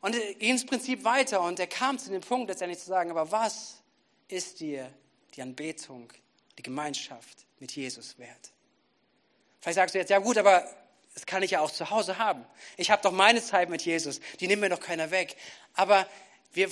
[0.00, 3.11] Und er ging ins Prinzip weiter und er kam zu dem Punkt, letztendlich zu sagen,
[3.11, 3.83] aber was
[4.28, 4.92] ist dir
[5.35, 6.12] die Anbetung,
[6.59, 8.52] die Gemeinschaft mit Jesus wert?
[9.61, 10.64] Vielleicht sagst du jetzt, ja gut, aber
[11.14, 12.44] das kann ich ja auch zu Hause haben.
[12.76, 15.37] Ich habe doch meine Zeit mit Jesus, die nimmt mir doch keiner weg.
[15.74, 16.07] Aber
[16.54, 16.68] wir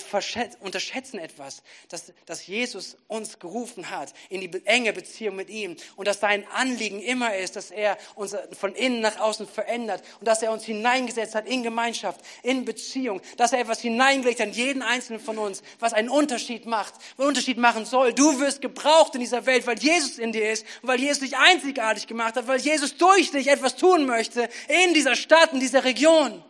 [0.59, 6.07] unterschätzen etwas, dass, dass Jesus uns gerufen hat in die enge Beziehung mit ihm und
[6.07, 10.41] dass sein Anliegen immer ist, dass er uns von innen nach außen verändert und dass
[10.41, 14.81] er uns hineingesetzt hat in Gemeinschaft, in Beziehung, dass er etwas hineingelegt hat in jeden
[14.81, 18.13] einzelnen von uns, was einen Unterschied macht, einen Unterschied machen soll.
[18.13, 21.37] Du wirst gebraucht in dieser Welt, weil Jesus in dir ist und weil Jesus dich
[21.37, 25.83] einzigartig gemacht hat, weil Jesus durch dich etwas tun möchte in dieser Stadt, in dieser
[25.83, 26.43] Region.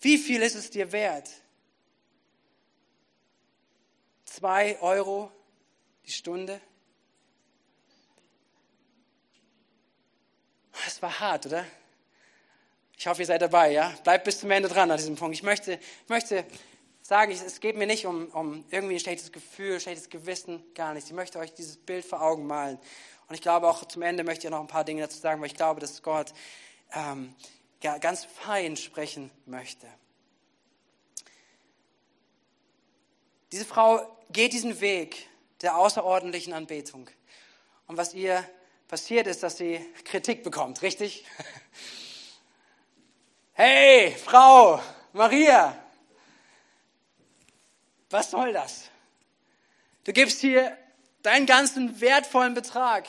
[0.00, 1.28] Wie viel ist es dir wert?
[4.24, 5.30] Zwei Euro
[6.06, 6.60] die Stunde?
[10.84, 11.66] Das war hart, oder?
[12.96, 13.94] Ich hoffe, ihr seid dabei, ja?
[14.02, 15.34] Bleibt bis zum Ende dran an diesem Punkt.
[15.34, 16.44] Ich möchte, möchte
[17.02, 21.06] sagen, es geht mir nicht um, um irgendwie ein schlechtes Gefühl, schlechtes Gewissen, gar nicht.
[21.06, 22.78] Ich möchte euch dieses Bild vor Augen malen.
[23.28, 25.48] Und ich glaube auch zum Ende möchte ich noch ein paar Dinge dazu sagen, weil
[25.48, 26.32] ich glaube, dass Gott
[26.92, 27.34] ähm,
[27.80, 29.86] ganz fein sprechen möchte.
[33.52, 35.28] Diese Frau geht diesen Weg
[35.62, 37.10] der außerordentlichen Anbetung.
[37.86, 38.48] Und was ihr
[38.86, 41.24] passiert ist, dass sie Kritik bekommt, richtig?
[43.52, 44.80] Hey, Frau,
[45.12, 45.76] Maria,
[48.08, 48.88] was soll das?
[50.04, 50.78] Du gibst hier
[51.22, 53.06] deinen ganzen wertvollen Betrag.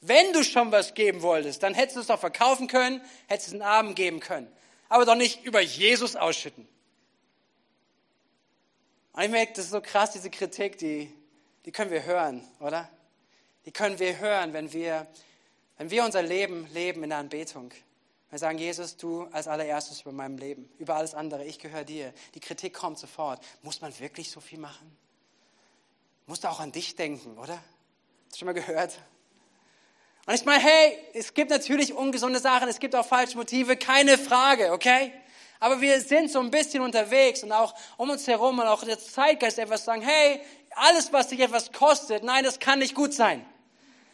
[0.00, 3.54] Wenn du schon was geben wolltest, dann hättest du es doch verkaufen können, hättest es
[3.54, 4.50] einen Abend geben können.
[4.88, 6.66] Aber doch nicht über Jesus ausschütten.
[9.12, 11.12] Und ich merke, das ist so krass, diese Kritik, die,
[11.64, 12.88] die können wir hören, oder?
[13.66, 15.06] Die können wir hören, wenn wir,
[15.76, 17.70] wenn wir unser Leben leben in der Anbetung.
[18.30, 22.14] Wir sagen, Jesus, du als allererstes über meinem Leben, über alles andere, ich gehöre dir.
[22.34, 23.44] Die Kritik kommt sofort.
[23.62, 24.96] Muss man wirklich so viel machen?
[26.26, 27.54] Musst du auch an dich denken, oder?
[27.56, 28.98] Hast du schon mal gehört?
[30.30, 34.16] Und ich meine, hey, es gibt natürlich ungesunde Sachen, es gibt auch falsche Motive, keine
[34.16, 35.12] Frage, okay?
[35.58, 39.00] Aber wir sind so ein bisschen unterwegs und auch um uns herum und auch der
[39.00, 40.40] Zeitgeist etwas sagen, hey,
[40.76, 43.44] alles, was dich etwas kostet, nein, das kann nicht gut sein.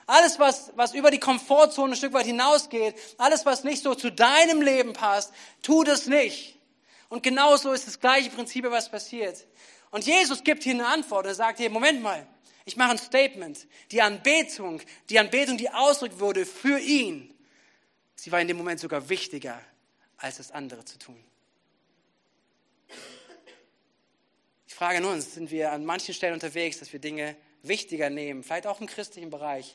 [0.07, 4.11] Alles, was, was über die Komfortzone ein Stück weit hinausgeht, alles, was nicht so zu
[4.11, 6.59] deinem Leben passt, tu das nicht.
[7.11, 9.47] Und genauso ist das gleiche Prinzip, was passiert.
[9.91, 11.27] Und Jesus gibt hier eine Antwort.
[11.27, 12.27] Er sagt hier, Moment mal,
[12.67, 13.67] ich mache ein Statement.
[13.91, 17.35] Die Anbetung, die Anbetung, die ausgedrückt wurde für ihn,
[18.15, 19.59] sie war in dem Moment sogar wichtiger,
[20.19, 21.17] als das andere zu tun.
[24.77, 28.79] frage nun, sind wir an manchen Stellen unterwegs, dass wir Dinge wichtiger nehmen, vielleicht auch
[28.79, 29.75] im christlichen Bereich,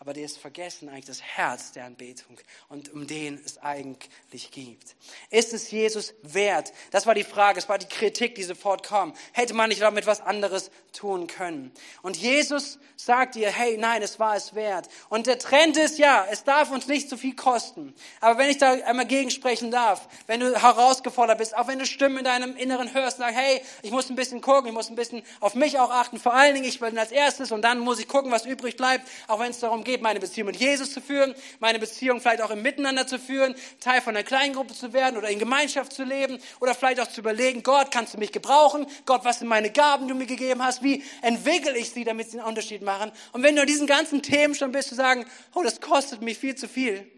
[0.00, 2.38] aber die ist vergessen eigentlich das Herz der Anbetung
[2.70, 4.96] und um den es eigentlich gibt.
[5.28, 6.72] Ist es Jesus wert?
[6.90, 9.12] Das war die Frage, es war die Kritik, die sofort kam.
[9.32, 11.70] Hätte man nicht damit was anderes tun können?
[12.00, 14.88] Und Jesus sagt ihr, hey, nein, es war es wert.
[15.10, 17.94] Und der Trend ist, ja, es darf uns nicht zu viel kosten.
[18.22, 22.18] Aber wenn ich da einmal gegensprechen darf, wenn du herausgefordert bist, auch wenn du Stimmen
[22.18, 25.22] in deinem Inneren hörst, sag, hey, ich muss ein bisschen gucken, ich muss ein bisschen
[25.40, 28.08] auf mich auch achten, vor allen Dingen, ich bin als erstes und dann muss ich
[28.08, 31.34] gucken, was übrig bleibt, auch wenn es darum geht, meine Beziehung mit Jesus zu führen,
[31.58, 35.28] meine Beziehung vielleicht auch im Miteinander zu führen, Teil von einer Kleingruppe zu werden oder
[35.28, 38.86] in Gemeinschaft zu leben oder vielleicht auch zu überlegen, Gott, kannst du mich gebrauchen?
[39.06, 40.82] Gott, was sind meine Gaben, die du mir gegeben hast?
[40.82, 43.12] Wie entwickle ich sie, damit sie einen Unterschied machen?
[43.32, 46.38] Und wenn du an diesen ganzen Themen schon bist, zu sagen, oh, das kostet mich
[46.38, 47.10] viel zu viel,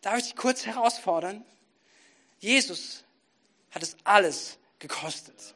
[0.00, 1.44] darf ich dich kurz herausfordern?
[2.38, 3.04] Jesus
[3.70, 5.54] hat es alles gekostet.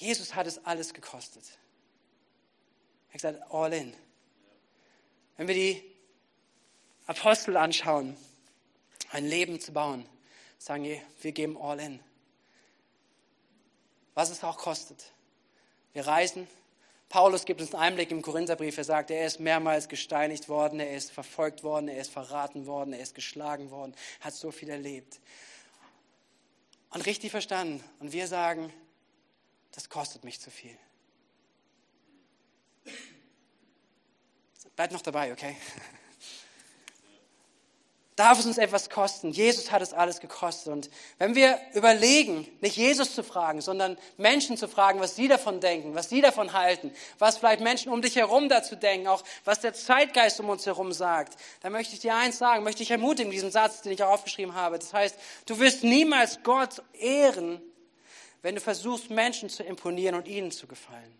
[0.00, 1.44] Jesus hat es alles gekostet.
[3.10, 3.94] Er hat gesagt, all in.
[5.36, 5.82] Wenn wir die
[7.06, 8.16] Apostel anschauen,
[9.10, 10.06] ein Leben zu bauen,
[10.58, 12.00] sagen wir, wir geben all in.
[14.14, 15.12] Was es auch kostet.
[15.92, 16.46] Wir reisen.
[17.08, 18.78] Paulus gibt uns einen Einblick im Korintherbrief.
[18.78, 22.92] Er sagt, er ist mehrmals gesteinigt worden, er ist verfolgt worden, er ist verraten worden,
[22.92, 25.18] er ist geschlagen worden, hat so viel erlebt.
[26.90, 27.82] Und richtig verstanden.
[27.98, 28.72] Und wir sagen,
[29.72, 30.76] das kostet mich zu viel.
[34.76, 35.56] Bleibt noch dabei, okay?
[38.20, 39.30] Darf es uns etwas kosten?
[39.30, 40.70] Jesus hat es alles gekostet.
[40.70, 45.60] Und wenn wir überlegen, nicht Jesus zu fragen, sondern Menschen zu fragen, was sie davon
[45.60, 49.60] denken, was sie davon halten, was vielleicht Menschen um dich herum dazu denken, auch was
[49.60, 53.32] der Zeitgeist um uns herum sagt, dann möchte ich dir eins sagen, möchte ich ermutigen,
[53.32, 54.78] diesen Satz, den ich auch aufgeschrieben habe.
[54.78, 57.62] Das heißt, du wirst niemals Gott ehren,
[58.42, 61.18] wenn du versuchst, Menschen zu imponieren und ihnen zu gefallen.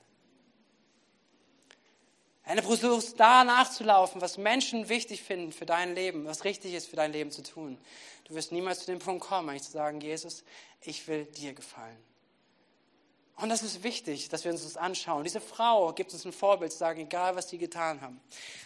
[2.51, 6.89] Wenn du versuchst, da nachzulaufen, was Menschen wichtig finden für dein Leben, was richtig ist
[6.89, 7.79] für dein Leben zu tun,
[8.25, 10.43] du wirst niemals zu dem Punkt kommen, eigentlich zu sagen, Jesus,
[10.81, 12.10] ich will dir gefallen.
[13.41, 15.25] Und das ist wichtig, dass wir uns das anschauen.
[15.25, 18.21] Diese Frau gibt uns ein Vorbild, sagen, egal was sie getan haben.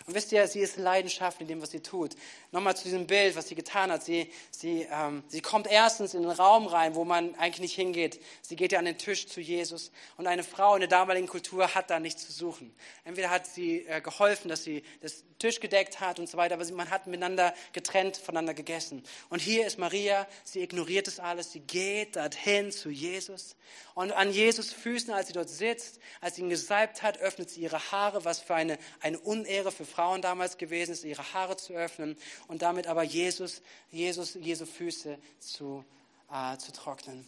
[0.06, 2.16] Und wisst ihr, sie ist leidenschaftlich in dem, was sie tut.
[2.50, 4.02] Nochmal zu diesem Bild, was sie getan hat.
[4.02, 8.20] Sie, sie, ähm, sie kommt erstens in den Raum rein, wo man eigentlich nicht hingeht.
[8.42, 9.92] Sie geht ja an den Tisch zu Jesus.
[10.16, 12.74] Und eine Frau in der damaligen Kultur hat da nichts zu suchen.
[13.04, 16.64] Entweder hat sie äh, geholfen, dass sie das Tisch gedeckt hat und so weiter, aber
[16.72, 19.02] man hat miteinander getrennt voneinander gegessen.
[19.28, 23.56] Und hier ist Maria, sie ignoriert das alles, sie geht dorthin zu Jesus.
[23.94, 27.60] Und an Jesus Füßen, als sie dort sitzt, als sie ihn gesalbt hat, öffnet sie
[27.60, 31.74] ihre Haare, was für eine, eine Unehre für Frauen damals gewesen ist, ihre Haare zu
[31.74, 32.16] öffnen
[32.48, 35.84] und damit aber Jesus, Jesus, Jesu Füße zu,
[36.30, 37.26] äh, zu trocknen.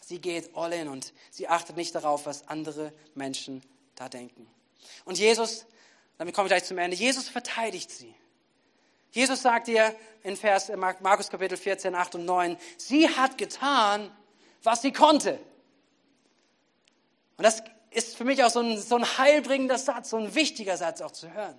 [0.00, 3.62] Sie geht all in und sie achtet nicht darauf, was andere Menschen
[3.94, 4.46] da denken.
[5.04, 5.66] Und Jesus,
[6.16, 8.14] damit komme ich gleich zum Ende, Jesus verteidigt sie.
[9.10, 14.10] Jesus sagt ihr in Vers Markus Kapitel 14, 8 und 9, sie hat getan,
[14.62, 15.38] was sie konnte.
[17.38, 20.76] Und das ist für mich auch so ein, so ein heilbringender Satz, so ein wichtiger
[20.76, 21.56] Satz auch zu hören.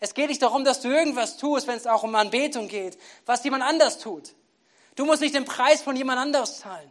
[0.00, 3.44] Es geht nicht darum, dass du irgendwas tust, wenn es auch um Anbetung geht, was
[3.44, 4.34] jemand anders tut.
[4.96, 6.90] Du musst nicht den Preis von jemand anders zahlen.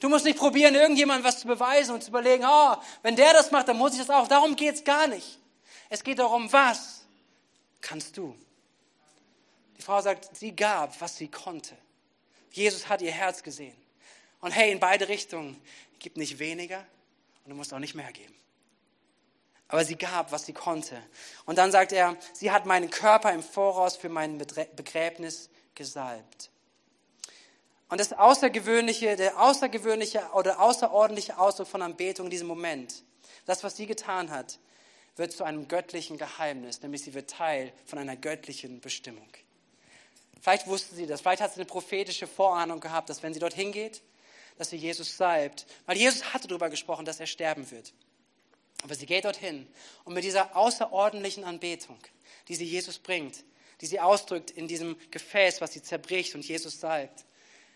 [0.00, 3.50] Du musst nicht probieren, irgendjemandem was zu beweisen und zu überlegen, oh, wenn der das
[3.50, 4.28] macht, dann muss ich das auch.
[4.28, 5.40] Darum geht es gar nicht.
[5.88, 7.00] Es geht darum, was
[7.80, 8.36] kannst du?
[9.76, 11.76] Die Frau sagt, sie gab, was sie konnte.
[12.52, 13.76] Jesus hat ihr Herz gesehen.
[14.40, 15.60] Und hey, in beide Richtungen,
[15.98, 16.86] gib nicht weniger,
[17.48, 18.34] und du musst auch nicht mehr geben.
[19.68, 21.02] Aber sie gab, was sie konnte.
[21.46, 26.50] Und dann sagt er, sie hat meinen Körper im Voraus für mein Begräbnis gesalbt.
[27.88, 33.02] Und das Außergewöhnliche, der außergewöhnliche oder außerordentliche Ausdruck von Anbetung in diesem Moment,
[33.46, 34.58] das, was sie getan hat,
[35.16, 39.28] wird zu einem göttlichen Geheimnis, nämlich sie wird Teil von einer göttlichen Bestimmung.
[40.42, 43.72] Vielleicht wusste sie das, vielleicht hat sie eine prophetische Vorahnung gehabt, dass wenn sie dorthin
[43.72, 44.02] geht,
[44.58, 45.66] dass sie Jesus salbt.
[45.86, 47.94] Weil Jesus hatte darüber gesprochen, dass er sterben wird.
[48.82, 49.66] Aber sie geht dorthin
[50.04, 51.98] und mit dieser außerordentlichen Anbetung,
[52.48, 53.44] die sie Jesus bringt,
[53.80, 57.24] die sie ausdrückt in diesem Gefäß, was sie zerbricht und Jesus salbt,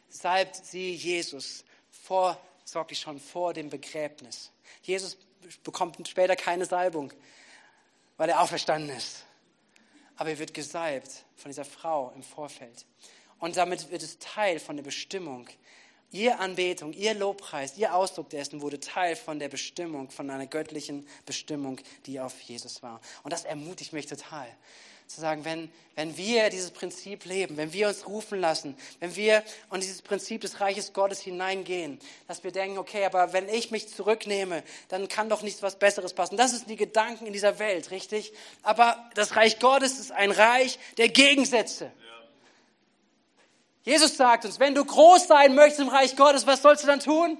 [0.09, 4.53] salbt sie Jesus vorsorglich schon vor dem Begräbnis.
[4.83, 5.17] Jesus
[5.65, 7.13] bekommt später keine Salbung,
[8.17, 9.25] weil er auferstanden ist.
[10.17, 12.87] Aber er wird gesalbt von dieser Frau im Vorfeld.
[13.39, 15.49] Und damit wird es Teil von der Bestimmung,
[16.13, 21.07] Ihr Anbetung, ihr Lobpreis, ihr Ausdruck dessen wurde Teil von der Bestimmung, von einer göttlichen
[21.25, 23.01] Bestimmung, die auf Jesus war.
[23.23, 24.47] Und das ermutigt mich total.
[25.07, 29.43] zu sagen, wenn, wenn wir dieses Prinzip leben, wenn wir uns rufen lassen, wenn wir
[29.73, 31.99] in dieses Prinzip des Reiches Gottes hineingehen,
[32.29, 36.15] dass wir denken, okay, aber wenn ich mich zurücknehme, dann kann doch nichts was Besseres
[36.15, 36.37] passen.
[36.37, 38.33] Das sind die Gedanken in dieser Welt, richtig?
[38.63, 41.91] Aber das Reich Gottes ist ein Reich der Gegensätze.
[43.85, 47.01] Jesus sagt uns, wenn du groß sein möchtest im Reich Gottes, was sollst du dann
[47.01, 47.37] tun?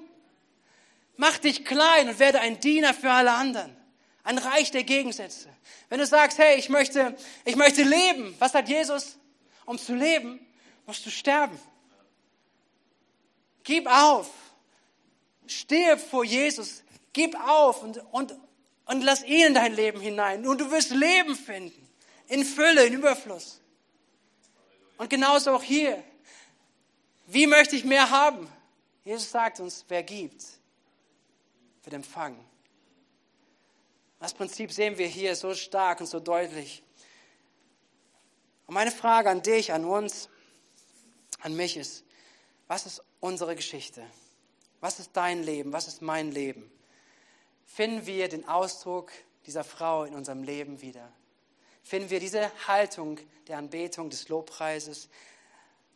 [1.15, 3.75] Mach dich klein und werde ein Diener für alle anderen.
[4.23, 5.49] Ein Reich der Gegensätze.
[5.89, 9.17] Wenn du sagst, hey, ich möchte, ich möchte leben, was sagt Jesus?
[9.65, 10.45] Um zu leben,
[10.85, 11.57] musst du sterben.
[13.63, 14.29] Gib auf.
[15.45, 16.83] Stirb vor Jesus.
[17.13, 18.35] Gib auf und, und,
[18.85, 20.45] und lass ihn in dein Leben hinein.
[20.45, 21.87] Und du wirst Leben finden.
[22.27, 23.61] In Fülle, in Überfluss.
[24.97, 26.03] Und genauso auch hier.
[27.33, 28.47] Wie möchte ich mehr haben?
[29.03, 30.43] Jesus sagt uns, wer gibt,
[31.83, 32.39] wird empfangen.
[34.19, 36.83] Das Prinzip sehen wir hier so stark und so deutlich.
[38.67, 40.29] Und meine Frage an dich, an uns,
[41.41, 42.03] an mich ist,
[42.67, 44.05] was ist unsere Geschichte?
[44.79, 45.73] Was ist dein Leben?
[45.73, 46.71] Was ist mein Leben?
[47.65, 49.11] Finden wir den Ausdruck
[49.47, 51.11] dieser Frau in unserem Leben wieder?
[51.81, 55.09] Finden wir diese Haltung der Anbetung, des Lobpreises,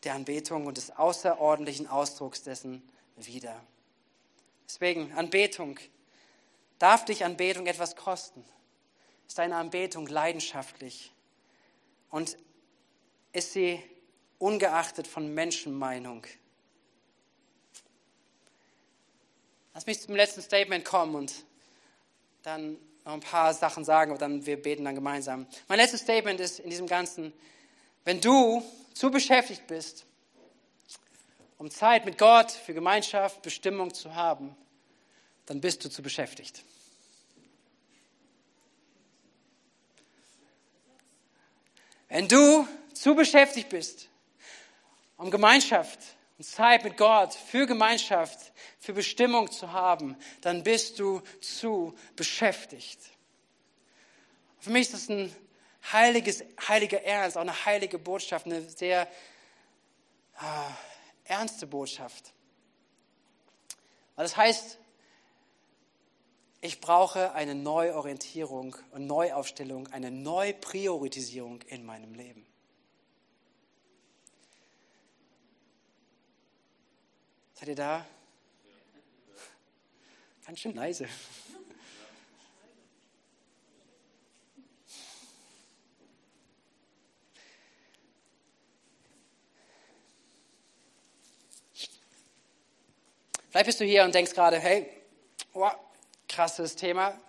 [0.04, 3.60] der Anbetung und des außerordentlichen Ausdrucks dessen wieder?
[4.68, 5.80] Deswegen Anbetung
[6.80, 8.44] Darf dich Anbetung etwas kosten?
[9.28, 11.12] Ist deine Anbetung leidenschaftlich?
[12.12, 12.38] Und
[13.34, 13.82] ist sie
[14.38, 16.26] ungeachtet von Menschenmeinung?
[19.74, 21.34] Lass mich zum letzten Statement kommen und
[22.44, 25.48] dann noch ein paar Sachen sagen und dann wir beten dann gemeinsam.
[25.68, 27.34] Mein letztes Statement ist in diesem Ganzen,
[28.06, 28.64] wenn du
[28.98, 30.06] zu beschäftigt bist,
[31.58, 34.56] um Zeit mit Gott für Gemeinschaft, Bestimmung zu haben,
[35.46, 36.64] dann bist du zu beschäftigt.
[42.10, 44.10] Wenn du zu beschäftigt bist,
[45.18, 46.00] um Gemeinschaft
[46.38, 53.00] und Zeit mit Gott für Gemeinschaft, für Bestimmung zu haben, dann bist du zu beschäftigt.
[54.60, 55.36] Für mich ist das ein
[55.92, 59.04] heiliges, heiliger Ernst, auch eine heilige Botschaft, eine sehr
[60.40, 60.46] äh,
[61.26, 62.34] ernste Botschaft.
[64.16, 64.80] Das heißt,
[66.62, 72.46] ich brauche eine Neuorientierung und Neuaufstellung, eine Neupriorisierung in meinem Leben.
[77.54, 78.06] Seid ihr da?
[80.46, 81.08] Ganz schön leise.
[93.58, 94.88] Vielleicht bist du hier und denkst gerade, hey,
[95.54, 95.74] wow,
[96.30, 97.20] krasses Thema.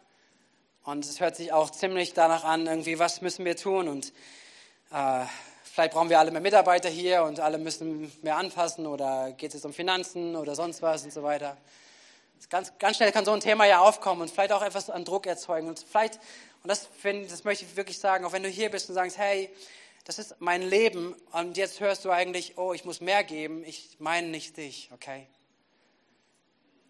[0.85, 3.89] Und es hört sich auch ziemlich danach an, irgendwie, was müssen wir tun?
[3.89, 4.13] Und
[4.93, 5.25] äh,
[5.65, 9.65] vielleicht brauchen wir alle mehr Mitarbeiter hier und alle müssen mehr anpassen oder geht es
[9.65, 11.57] um Finanzen oder sonst was und so weiter.
[12.51, 15.27] Ganz, ganz schnell kann so ein Thema ja aufkommen und vielleicht auch etwas an Druck
[15.27, 15.67] erzeugen.
[15.67, 16.17] Und vielleicht,
[16.63, 19.17] und das, find, das möchte ich wirklich sagen, auch wenn du hier bist und sagst,
[19.17, 19.49] hey,
[20.05, 23.97] das ist mein Leben und jetzt hörst du eigentlich, oh, ich muss mehr geben, ich
[23.99, 25.27] meine nicht dich, okay?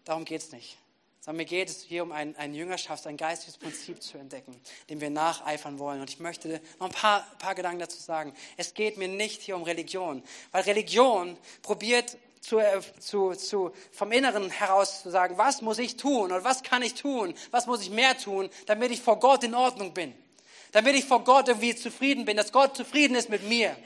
[0.09, 0.75] Darum geht es nicht.
[1.19, 5.01] Sondern mir geht es hier um ein, ein Jüngerschafts-, ein geistiges Prinzip zu entdecken, dem
[5.01, 6.01] wir nacheifern wollen.
[6.01, 8.33] Und ich möchte noch ein paar, paar Gedanken dazu sagen.
[8.57, 14.11] Es geht mir nicht hier um Religion, weil Religion probiert zu, äh, zu, zu, vom
[14.11, 17.83] Inneren heraus zu sagen, was muss ich tun oder was kann ich tun, was muss
[17.83, 20.15] ich mehr tun, damit ich vor Gott in Ordnung bin,
[20.71, 23.77] damit ich vor Gott irgendwie zufrieden bin, dass Gott zufrieden ist mit mir.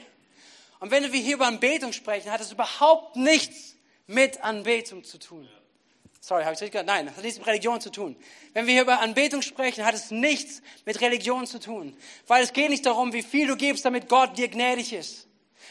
[0.80, 5.46] Und wenn wir hier über Anbetung sprechen, hat es überhaupt nichts mit Anbetung zu tun.
[6.26, 6.86] Sorry, habe ich richtig gehört?
[6.86, 8.16] Nein, das hat nichts mit Religion zu tun.
[8.54, 11.94] Wenn wir hier über Anbetung sprechen, hat es nichts mit Religion zu tun.
[12.26, 15.26] Weil es geht nicht darum, wie viel du gibst, damit Gott dir gnädig ist.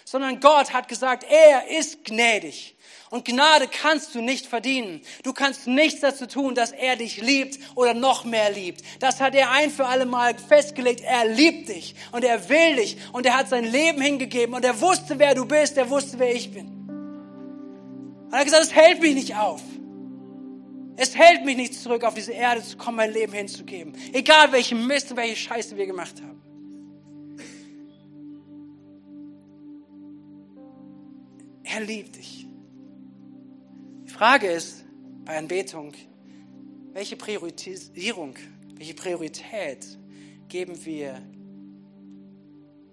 [0.06, 2.76] Sondern Gott hat gesagt, er ist gnädig.
[3.10, 5.02] Und Gnade kannst du nicht verdienen.
[5.24, 8.84] Du kannst nichts dazu tun, dass er dich liebt oder noch mehr liebt.
[9.00, 11.02] Das hat er ein für alle Mal festgelegt.
[11.02, 14.80] Er liebt dich und er will dich und er hat sein Leben hingegeben und er
[14.80, 15.78] wusste, wer du bist.
[15.80, 16.68] Er wusste, wer ich bin.
[18.26, 19.60] Und er hat gesagt, es hält mich nicht auf.
[20.96, 23.94] Es hält mich nicht zurück, auf diese Erde zu kommen, mein Leben hinzugeben.
[24.12, 26.42] Egal welchen Mist und welche Scheiße wir gemacht haben.
[31.64, 32.48] Er liebt dich.
[34.06, 34.86] Die Frage ist
[35.26, 35.94] bei Anbetung,
[36.92, 38.36] welche Priorisierung,
[38.76, 39.98] welche Priorität
[40.48, 41.20] geben wir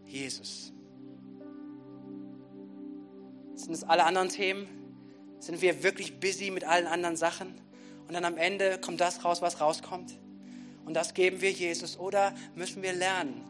[0.07, 0.73] Jesus?
[3.55, 4.67] Sind es alle anderen Themen?
[5.41, 7.55] Sind wir wirklich busy mit allen anderen Sachen?
[8.11, 10.19] Und dann am Ende kommt das raus, was rauskommt.
[10.85, 11.97] Und das geben wir Jesus.
[11.97, 13.45] Oder müssen wir lernen,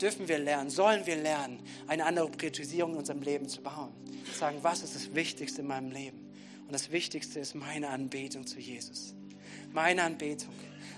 [0.00, 3.92] dürfen wir lernen, sollen wir lernen, eine andere Priorisierung in unserem Leben zu bauen.
[4.34, 6.32] Sagen, was ist das Wichtigste in meinem Leben?
[6.64, 9.14] Und das Wichtigste ist meine Anbetung zu Jesus.
[9.76, 10.54] Meine Anbetung.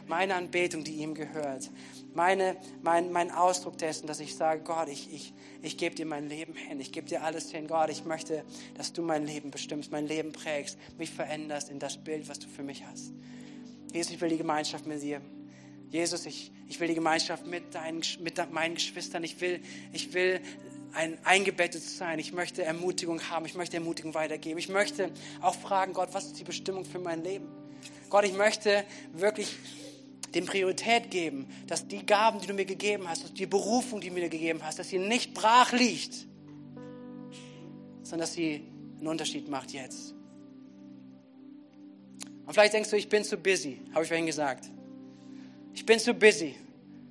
[0.06, 1.68] Meine Anbetung, die ihm gehört.
[2.14, 6.28] Meine, mein, mein Ausdruck dessen, dass ich sage, Gott, ich, ich, ich gebe dir mein
[6.28, 6.78] Leben hin.
[6.78, 7.66] Ich gebe dir alles hin.
[7.66, 11.96] Gott, ich möchte, dass du mein Leben bestimmst, mein Leben prägst, mich veränderst in das
[11.96, 13.12] Bild, was du für mich hast.
[13.92, 15.20] Jesus, ich will die Gemeinschaft mit dir.
[15.90, 19.24] Jesus, ich, ich will die Gemeinschaft mit, deinen, mit meinen Geschwistern.
[19.24, 19.60] Ich will,
[19.92, 20.40] ich will
[20.92, 22.20] ein eingebettet sein.
[22.20, 23.44] Ich möchte Ermutigung haben.
[23.44, 24.56] Ich möchte Ermutigung weitergeben.
[24.60, 25.10] Ich möchte
[25.40, 27.57] auch fragen, Gott, was ist die Bestimmung für mein Leben?
[28.08, 29.56] Gott, ich möchte wirklich
[30.34, 34.08] dem Priorität geben, dass die Gaben, die du mir gegeben hast, dass die Berufung, die
[34.08, 36.14] du mir gegeben hast, dass sie nicht brach liegt,
[38.02, 38.66] sondern dass sie
[38.98, 40.14] einen Unterschied macht jetzt.
[42.46, 44.70] Und vielleicht denkst du, ich bin zu busy, habe ich vorhin gesagt.
[45.74, 46.54] Ich bin zu busy.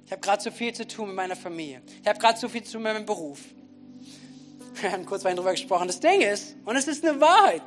[0.06, 1.82] Ich habe gerade zu viel zu tun mit meiner Familie.
[2.02, 3.39] Ich habe gerade zu viel zu tun mit meinem Beruf.
[4.82, 5.88] Wir haben kurz darüber gesprochen.
[5.88, 7.64] Das Ding ist, und es ist eine Wahrheit,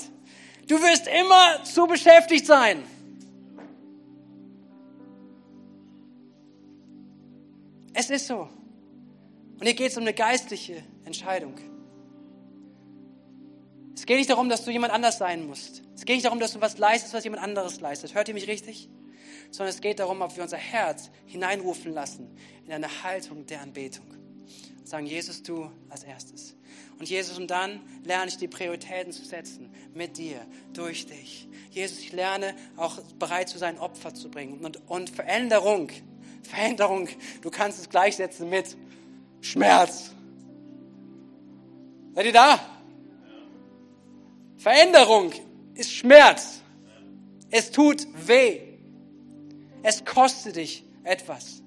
[0.66, 2.82] du wirst immer zu beschäftigt sein.
[8.00, 8.48] Es ist so.
[9.58, 11.54] Und hier geht es um eine geistliche Entscheidung.
[13.94, 15.82] Es geht nicht darum, dass du jemand anders sein musst.
[15.94, 18.14] Es geht nicht darum, dass du was leistest, was jemand anderes leistet.
[18.14, 18.88] Hört ihr mich richtig?
[19.50, 22.34] Sondern es geht darum, ob wir unser Herz hineinrufen lassen
[22.64, 24.06] in eine Haltung der Anbetung.
[24.82, 26.56] Sagen, Jesus, du als erstes.
[26.98, 30.40] Und Jesus, und dann lerne ich die Prioritäten zu setzen mit dir,
[30.72, 31.50] durch dich.
[31.70, 35.90] Jesus, ich lerne auch bereit zu sein, Opfer zu bringen und, und Veränderung
[36.42, 37.08] Veränderung,
[37.42, 38.76] du kannst es gleichsetzen mit
[39.40, 40.12] Schmerz.
[42.14, 42.60] Seid ihr da?
[44.56, 45.32] Veränderung
[45.74, 46.60] ist Schmerz.
[47.50, 48.60] Es tut weh.
[49.82, 51.62] Es kostet dich etwas.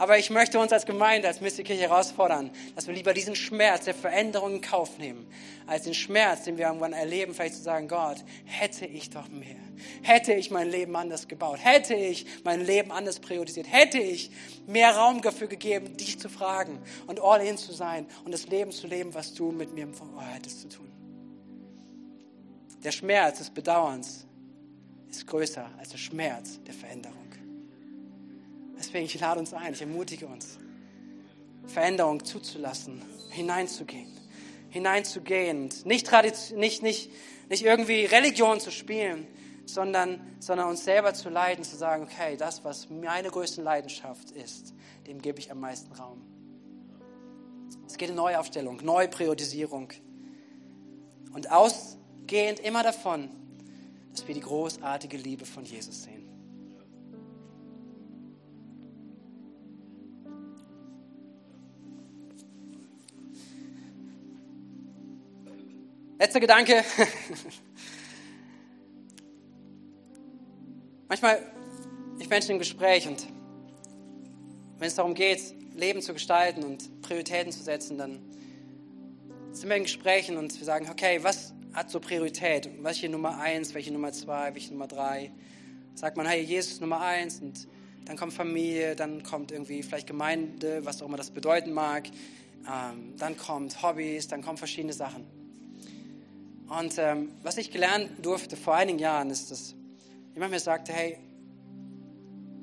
[0.00, 3.92] Aber ich möchte uns als Gemeinde, als Mystikirche herausfordern, dass wir lieber diesen Schmerz der
[3.92, 5.26] Veränderung in Kauf nehmen,
[5.66, 9.58] als den Schmerz, den wir irgendwann erleben, vielleicht zu sagen, Gott, hätte ich doch mehr.
[10.00, 11.58] Hätte ich mein Leben anders gebaut.
[11.62, 13.70] Hätte ich mein Leben anders priorisiert.
[13.70, 14.30] Hätte ich
[14.66, 18.72] mehr Raum dafür gegeben, dich zu fragen und all in zu sein und das Leben
[18.72, 19.86] zu leben, was du mit mir
[20.32, 20.90] hättest zu tun.
[22.82, 24.24] Der Schmerz des Bedauerns
[25.10, 27.19] ist größer als der Schmerz der Veränderung.
[28.80, 30.58] Deswegen, ich lade uns ein, ich ermutige uns,
[31.66, 34.08] Veränderung zuzulassen, hineinzugehen.
[34.70, 35.70] Hineinzugehen.
[35.84, 37.10] Nicht, nicht, nicht,
[37.50, 39.26] nicht irgendwie Religion zu spielen,
[39.66, 44.72] sondern, sondern uns selber zu leiden, zu sagen, okay, das, was meine größte Leidenschaft ist,
[45.06, 46.22] dem gebe ich am meisten Raum.
[47.86, 49.92] Es geht in Neuaufstellung, Neupriorisierung.
[51.34, 53.28] Und ausgehend immer davon,
[54.12, 56.19] dass wir die großartige Liebe von Jesus sehen.
[66.30, 66.84] Letzter Gedanke.
[71.08, 71.42] Manchmal,
[72.20, 73.26] ich Menschen im Gespräch und
[74.78, 75.40] wenn es darum geht,
[75.74, 78.20] Leben zu gestalten und Prioritäten zu setzen, dann
[79.50, 82.70] sind wir in Gesprächen und wir sagen, okay, was hat so Priorität?
[82.80, 85.32] Welche Nummer eins, welche Nummer zwei, welche Nummer drei?
[85.96, 87.66] Sagt man, hey, Jesus ist Nummer eins und
[88.04, 92.06] dann kommt Familie, dann kommt irgendwie vielleicht Gemeinde, was auch immer das bedeuten mag.
[92.72, 95.39] Ähm, dann kommt Hobbys, dann kommen verschiedene Sachen.
[96.70, 99.74] Und ähm, was ich gelernt durfte vor einigen Jahren ist, dass
[100.34, 101.18] jemand mir sagte, hey,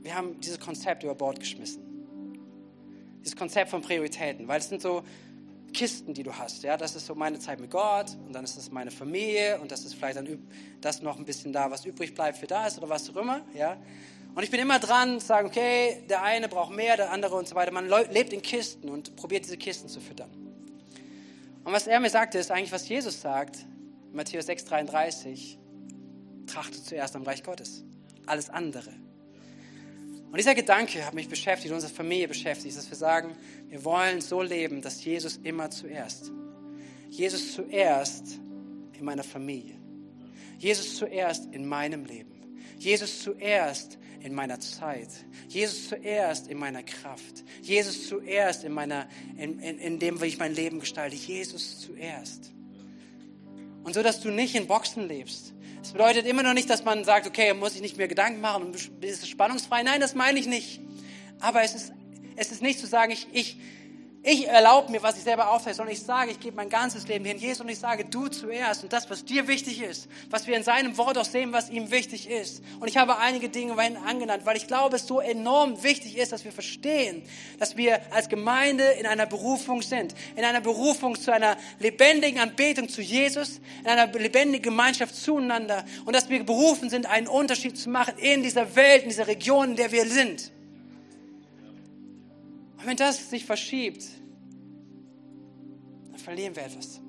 [0.01, 1.83] wir haben dieses Konzept über Bord geschmissen.
[3.19, 5.03] Dieses Konzept von Prioritäten, weil es sind so
[5.73, 6.63] Kisten, die du hast.
[6.63, 9.73] Ja, das ist so meine Zeit mit Gott und dann ist das meine Familie und
[9.73, 10.47] das ist vielleicht dann
[10.79, 13.41] das noch ein bisschen da, was übrig bleibt für das oder was auch immer.
[13.53, 13.75] Ja,
[14.35, 17.45] und ich bin immer dran, zu sagen, okay, der eine braucht mehr, der andere und
[17.45, 17.73] so weiter.
[17.73, 20.29] Man lebt in Kisten und probiert diese Kisten zu füttern.
[21.65, 23.65] Und was er mir sagte, ist eigentlich, was Jesus sagt,
[24.13, 25.57] Matthäus 6,33,
[26.47, 27.83] trachte zuerst am Reich Gottes.
[28.25, 28.91] Alles andere.
[30.29, 33.35] Und dieser Gedanke hat mich beschäftigt, unsere Familie beschäftigt, dass wir sagen,
[33.69, 36.31] wir wollen so leben, dass Jesus immer zuerst.
[37.09, 38.39] Jesus zuerst
[38.93, 39.75] in meiner Familie.
[40.57, 42.59] Jesus zuerst in meinem Leben.
[42.77, 45.09] Jesus zuerst in meiner Zeit.
[45.47, 47.43] Jesus zuerst in meiner Kraft.
[47.61, 51.15] Jesus zuerst in, meiner, in, in, in dem, wie ich mein Leben gestalte.
[51.15, 52.51] Jesus zuerst.
[53.87, 55.53] Und so, dass du nicht in Boxen lebst.
[55.79, 58.65] Das bedeutet immer noch nicht, dass man sagt, okay, muss ich nicht mehr Gedanken machen
[58.65, 59.81] und ist es spannungsfrei.
[59.81, 60.81] Nein, das meine ich nicht.
[61.39, 61.93] Aber es ist,
[62.35, 63.57] es ist nicht zu sagen, ich, ich,
[64.29, 67.23] ich erlaube mir, was ich selber aufzeige, sondern ich sage, ich gebe mein ganzes Leben
[67.23, 70.57] hin Jesus und ich sage, du zuerst und das, was dir wichtig ist, was wir
[70.57, 72.61] in seinem Wort auch sehen, was ihm wichtig ist.
[72.81, 73.73] Und ich habe einige Dinge
[74.05, 77.23] angenannt, weil ich glaube, es so enorm wichtig ist, dass wir verstehen,
[77.57, 82.89] dass wir als Gemeinde in einer Berufung sind, in einer Berufung zu einer lebendigen Anbetung
[82.89, 87.89] zu Jesus, in einer lebendigen Gemeinschaft zueinander und dass wir berufen sind, einen Unterschied zu
[87.89, 90.51] machen in dieser Welt, in dieser Region, in der wir sind.
[92.77, 94.16] Und wenn das sich verschiebt,
[96.27, 96.99] verlieren wir etwas.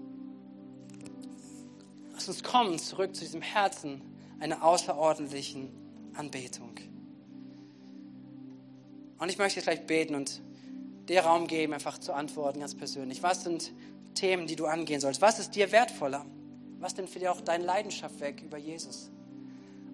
[2.13, 4.01] Lass uns kommen zurück zu diesem Herzen
[4.39, 5.71] einer außerordentlichen
[6.15, 6.77] Anbetung.
[9.19, 10.41] Und ich möchte jetzt gleich beten und
[11.09, 13.21] dir Raum geben, einfach zu antworten, ganz persönlich.
[13.25, 13.73] Was sind
[14.15, 15.21] Themen, die du angehen sollst?
[15.21, 16.25] Was ist dir wertvoller?
[16.79, 19.11] Was nimmt für dich auch deine Leidenschaft weg über Jesus?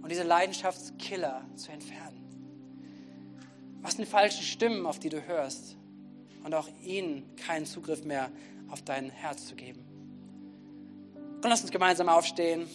[0.03, 2.21] Und diese Leidenschaftskiller zu entfernen.
[3.81, 5.79] Was sind falsche Stimmen, auf die du hörst?
[6.45, 8.31] Und auch ihnen keinen Zugriff mehr
[8.71, 9.85] auf dein Herz zu geben.
[11.43, 12.67] Und lass uns gemeinsam aufstehen.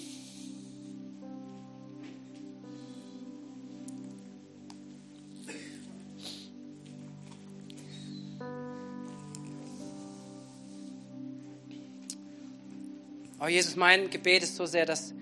[13.41, 15.13] Oh Jesus, mein Gebet ist so sehr, dass,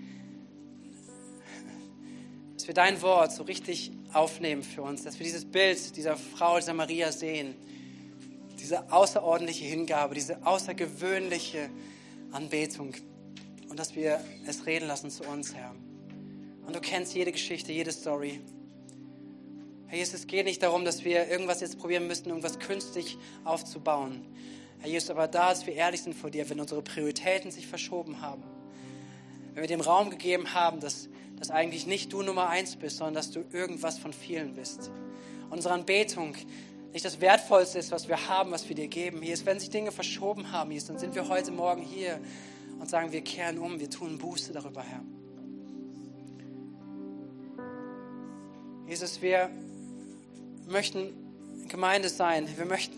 [2.54, 6.58] dass wir dein Wort so richtig aufnehmen für uns, dass wir dieses Bild dieser Frau,
[6.58, 7.54] dieser Maria sehen,
[8.60, 11.70] diese außerordentliche Hingabe, diese außergewöhnliche
[12.32, 12.94] Anbetung
[13.68, 15.74] und dass wir es reden lassen zu uns, Herr.
[16.66, 18.40] Und du kennst jede Geschichte, jede Story.
[19.86, 24.26] Herr Jesus, es geht nicht darum, dass wir irgendwas jetzt probieren müssen, irgendwas künstlich aufzubauen.
[24.80, 28.20] Herr Jesus, aber da, dass wir ehrlich sind vor dir, wenn unsere Prioritäten sich verschoben
[28.20, 28.42] haben,
[29.54, 33.14] wenn wir dem Raum gegeben haben, dass, dass eigentlich nicht du Nummer eins bist, sondern
[33.14, 34.90] dass du irgendwas von vielen bist.
[35.50, 36.34] Unsere Anbetung
[36.92, 39.22] nicht das Wertvollste ist, was wir haben, was wir dir geben.
[39.22, 42.18] Hier ist, wenn sich Dinge verschoben haben, hier ist, dann sind wir heute Morgen hier
[42.80, 45.02] und sagen, wir kehren um, wir tun Buße darüber, Herr.
[48.86, 49.50] Jesus, wir
[50.66, 51.12] möchten
[51.68, 52.48] Gemeinde sein.
[52.56, 52.96] Wir möchten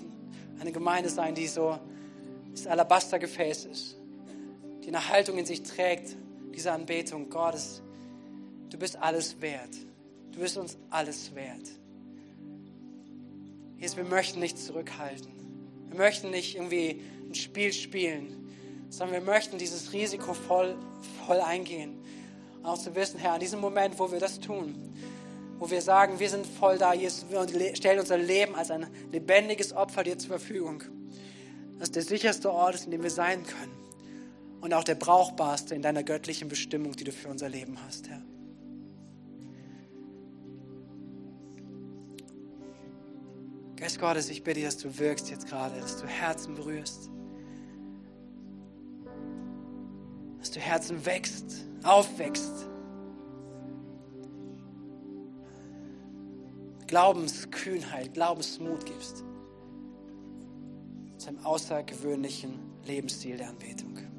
[0.61, 1.79] eine Gemeinde sein, die so
[2.53, 3.97] das Alabastergefäß ist,
[4.85, 6.15] die eine Haltung in sich trägt,
[6.55, 7.29] diese Anbetung.
[7.31, 7.83] Gottes,
[8.69, 9.75] du bist alles wert.
[10.33, 11.80] Du bist uns alles wert.
[13.81, 15.33] Jesus, wir möchten nicht zurückhalten.
[15.89, 18.47] Wir möchten nicht irgendwie ein Spiel spielen,
[18.91, 20.77] sondern wir möchten dieses Risiko voll,
[21.27, 21.99] voll eingehen.
[22.59, 24.75] Und auch zu wissen, Herr, an diesem Moment, wo wir das tun,
[25.59, 29.73] wo wir sagen, wir sind voll da, Jesus, wir stellen unser Leben als ein lebendiges
[29.73, 30.83] Opfer dir zur Verfügung.
[31.79, 33.73] Das der sicherste Ort ist, in dem wir sein können.
[34.61, 38.21] Und auch der brauchbarste in deiner göttlichen Bestimmung, die du für unser Leben hast, Herr.
[43.81, 47.09] Geist Gottes, ich bitte, dass du wirkst jetzt gerade, dass du Herzen berührst.
[50.39, 52.69] Dass du Herzen wächst, aufwächst.
[56.89, 59.25] Glaubenskühnheit, Glaubensmut gibst.
[61.17, 64.10] Zu einem außergewöhnlichen Lebensstil der Anbetung.